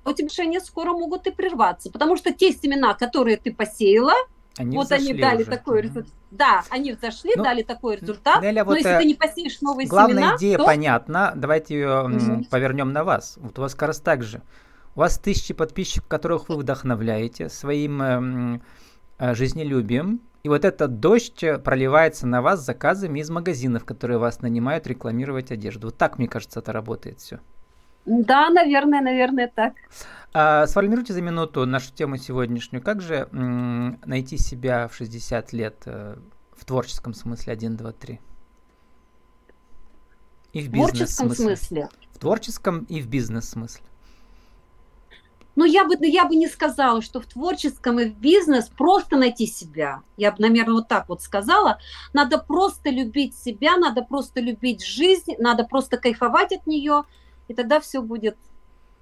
у 0.05 0.13
тебя 0.13 0.27
отношения 0.27 0.59
скоро 0.59 0.91
могут 0.91 1.27
и 1.27 1.31
прерваться, 1.31 1.91
потому 1.91 2.17
что 2.17 2.33
те 2.33 2.51
семена, 2.51 2.93
которые 2.93 3.37
ты 3.37 3.53
посеяла, 3.53 4.13
они 4.57 4.75
вот 4.75 4.91
они 4.91 5.13
дали 5.13 5.43
уже. 5.43 5.51
такой 5.51 5.81
результат. 5.81 6.13
Да, 6.31 6.63
они 6.69 6.91
взошли, 6.91 7.31
ну, 7.35 7.43
дали 7.43 7.63
такой 7.63 7.95
результат. 7.95 8.41
Неля, 8.41 8.63
вот 8.63 8.71
но 8.71 8.77
если 8.77 8.91
э, 8.91 8.99
ты 8.99 9.05
не 9.05 9.13
посеешь 9.15 9.61
новые 9.61 9.87
главная 9.87 10.15
семена, 10.15 10.35
идея 10.37 10.57
то... 10.57 10.65
понятна. 10.65 11.31
Давайте 11.35 11.75
ее 11.75 12.03
угу. 12.03 12.43
повернем 12.51 12.91
на 12.91 13.03
вас. 13.03 13.37
Вот 13.37 13.57
у 13.57 13.61
вас 13.61 13.73
как 13.73 13.87
раз 13.87 13.99
так 13.99 14.21
же. 14.23 14.41
У 14.95 14.99
вас 14.99 15.17
тысячи 15.19 15.53
подписчиков, 15.53 16.07
которых 16.07 16.49
вы 16.49 16.57
вдохновляете 16.57 17.49
своим 17.49 18.01
э, 18.01 18.59
э, 19.19 19.35
жизнелюбием. 19.35 20.21
И 20.43 20.49
вот 20.49 20.65
этот 20.65 20.99
дождь 20.99 21.43
проливается 21.63 22.25
на 22.25 22.41
вас 22.41 22.65
заказами 22.65 23.19
из 23.19 23.29
магазинов, 23.29 23.85
которые 23.85 24.17
вас 24.17 24.41
нанимают 24.41 24.87
рекламировать 24.87 25.51
одежду. 25.51 25.87
Вот 25.87 25.97
так, 25.97 26.17
мне 26.17 26.27
кажется, 26.27 26.59
это 26.59 26.71
работает 26.71 27.19
все. 27.19 27.39
Да, 28.05 28.49
наверное, 28.49 29.01
наверное, 29.01 29.51
так. 29.53 29.73
А, 30.33 30.65
сформируйте 30.67 31.13
за 31.13 31.21
минуту 31.21 31.65
нашу 31.65 31.93
тему 31.93 32.17
сегодняшнюю. 32.17 32.81
Как 32.81 33.01
же 33.01 33.27
м, 33.31 33.99
найти 34.05 34.37
себя 34.37 34.87
в 34.87 34.95
60 34.95 35.53
лет 35.53 35.83
э, 35.85 36.17
в 36.55 36.65
творческом 36.65 37.13
смысле 37.13 37.53
1, 37.53 37.77
2, 37.77 37.91
3? 37.91 38.19
И 40.53 40.61
в 40.61 40.69
бизнес-смысле. 40.69 41.55
смысле? 41.55 41.89
В 42.11 42.17
творческом 42.19 42.85
и 42.85 43.01
в 43.01 43.07
бизнес-смысле. 43.07 43.83
Но 45.59 45.65
я 45.65 45.83
бы, 45.83 45.97
я 46.07 46.23
бы 46.23 46.37
не 46.37 46.47
сказала, 46.47 47.01
что 47.01 47.19
в 47.19 47.25
творческом 47.25 47.99
и 47.99 48.05
в 48.05 48.15
бизнес 48.15 48.69
просто 48.69 49.17
найти 49.17 49.45
себя. 49.45 50.03
Я 50.15 50.31
бы, 50.31 50.37
наверное, 50.39 50.75
вот 50.75 50.87
так 50.87 51.09
вот 51.09 51.21
сказала. 51.21 51.79
Надо 52.13 52.37
просто 52.37 52.89
любить 52.89 53.35
себя, 53.35 53.75
надо 53.75 54.01
просто 54.01 54.39
любить 54.39 54.81
жизнь, 54.81 55.33
надо 55.37 55.65
просто 55.65 55.97
кайфовать 55.97 56.53
от 56.53 56.65
нее, 56.65 57.03
и 57.49 57.53
тогда 57.53 57.81
все 57.81 58.01
будет 58.01 58.37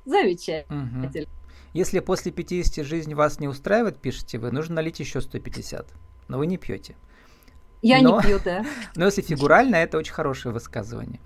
замечательно. 0.05 1.05
Угу. 1.05 1.27
Если 1.73 1.99
после 1.99 2.31
50 2.31 2.83
жизнь 2.83 3.13
вас 3.13 3.39
не 3.39 3.47
устраивает, 3.47 3.99
пишите 3.99 4.39
вы, 4.39 4.49
нужно 4.49 4.77
налить 4.77 4.99
еще 4.99 5.21
150. 5.21 5.87
Но 6.27 6.39
вы 6.39 6.47
не 6.47 6.57
пьете. 6.57 6.95
Я 7.83 8.01
но, 8.01 8.17
не 8.17 8.23
пью, 8.23 8.39
да. 8.43 8.65
Но 8.95 9.05
если 9.05 9.21
фигурально, 9.21 9.75
это 9.75 9.99
очень 9.99 10.13
хорошее 10.13 10.55
высказывание. 10.55 11.19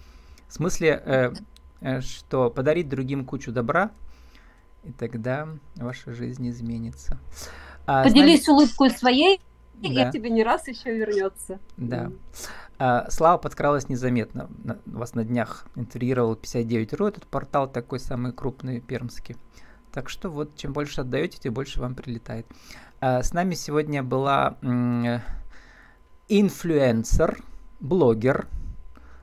В 0.49 0.53
смысле, 0.55 1.01
э, 1.05 1.33
э, 1.79 2.01
что 2.01 2.49
подарить 2.49 2.89
другим 2.89 3.23
кучу 3.23 3.53
добра– 3.53 3.91
и 4.83 4.91
тогда 4.91 5.47
ваша 5.75 6.13
жизнь 6.13 6.49
изменится. 6.49 7.19
А, 7.85 8.03
Поделись 8.03 8.47
нами... 8.47 8.57
улыбкой 8.57 8.89
своей, 8.91 9.41
да. 9.75 10.09
и 10.09 10.11
тебе 10.11 10.29
не 10.29 10.43
раз 10.43 10.67
еще 10.67 10.95
вернется. 10.95 11.59
Да. 11.77 12.11
А, 12.77 13.09
Слава 13.09 13.37
подкралась 13.37 13.89
незаметно. 13.89 14.49
На, 14.63 14.79
вас 14.85 15.13
на 15.13 15.23
днях 15.23 15.65
интервьюировал 15.75 16.33
59.ru, 16.33 17.07
этот 17.07 17.27
портал 17.27 17.67
такой 17.71 17.99
самый 17.99 18.33
крупный, 18.33 18.81
пермский. 18.81 19.35
Так 19.91 20.09
что 20.09 20.29
вот, 20.29 20.55
чем 20.55 20.73
больше 20.73 21.01
отдаете, 21.01 21.37
тем 21.37 21.53
больше 21.53 21.79
вам 21.79 21.95
прилетает. 21.95 22.47
А, 22.99 23.21
с 23.23 23.33
нами 23.33 23.55
сегодня 23.55 24.03
была 24.03 24.57
инфлюенсер, 26.27 27.43
блогер, 27.79 28.47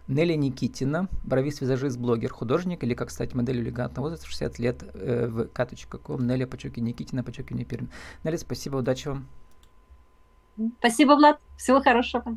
Нелли 0.09 0.35
Никитина, 0.35 1.09
бровист, 1.23 1.61
визажист, 1.61 1.99
блогер, 1.99 2.33
художник 2.33 2.83
или 2.83 2.95
как 2.95 3.11
стать 3.11 3.35
моделью 3.35 3.63
элегантного 3.63 4.07
возраста 4.07 4.27
60 4.27 4.59
лет 4.59 4.83
э, 4.95 5.27
в 5.29 5.47
k.com. 5.49 6.27
Нелли 6.27 6.47
Пачуки 6.47 6.81
Никитина, 6.81 7.23
Пачуки 7.23 7.63
Пермь. 7.65 7.89
Нелли, 8.25 8.37
спасибо, 8.37 8.77
удачи 8.77 9.09
вам. 9.09 9.29
Спасибо, 10.79 11.13
Влад. 11.13 11.39
Всего 11.57 11.81
хорошего. 11.81 12.23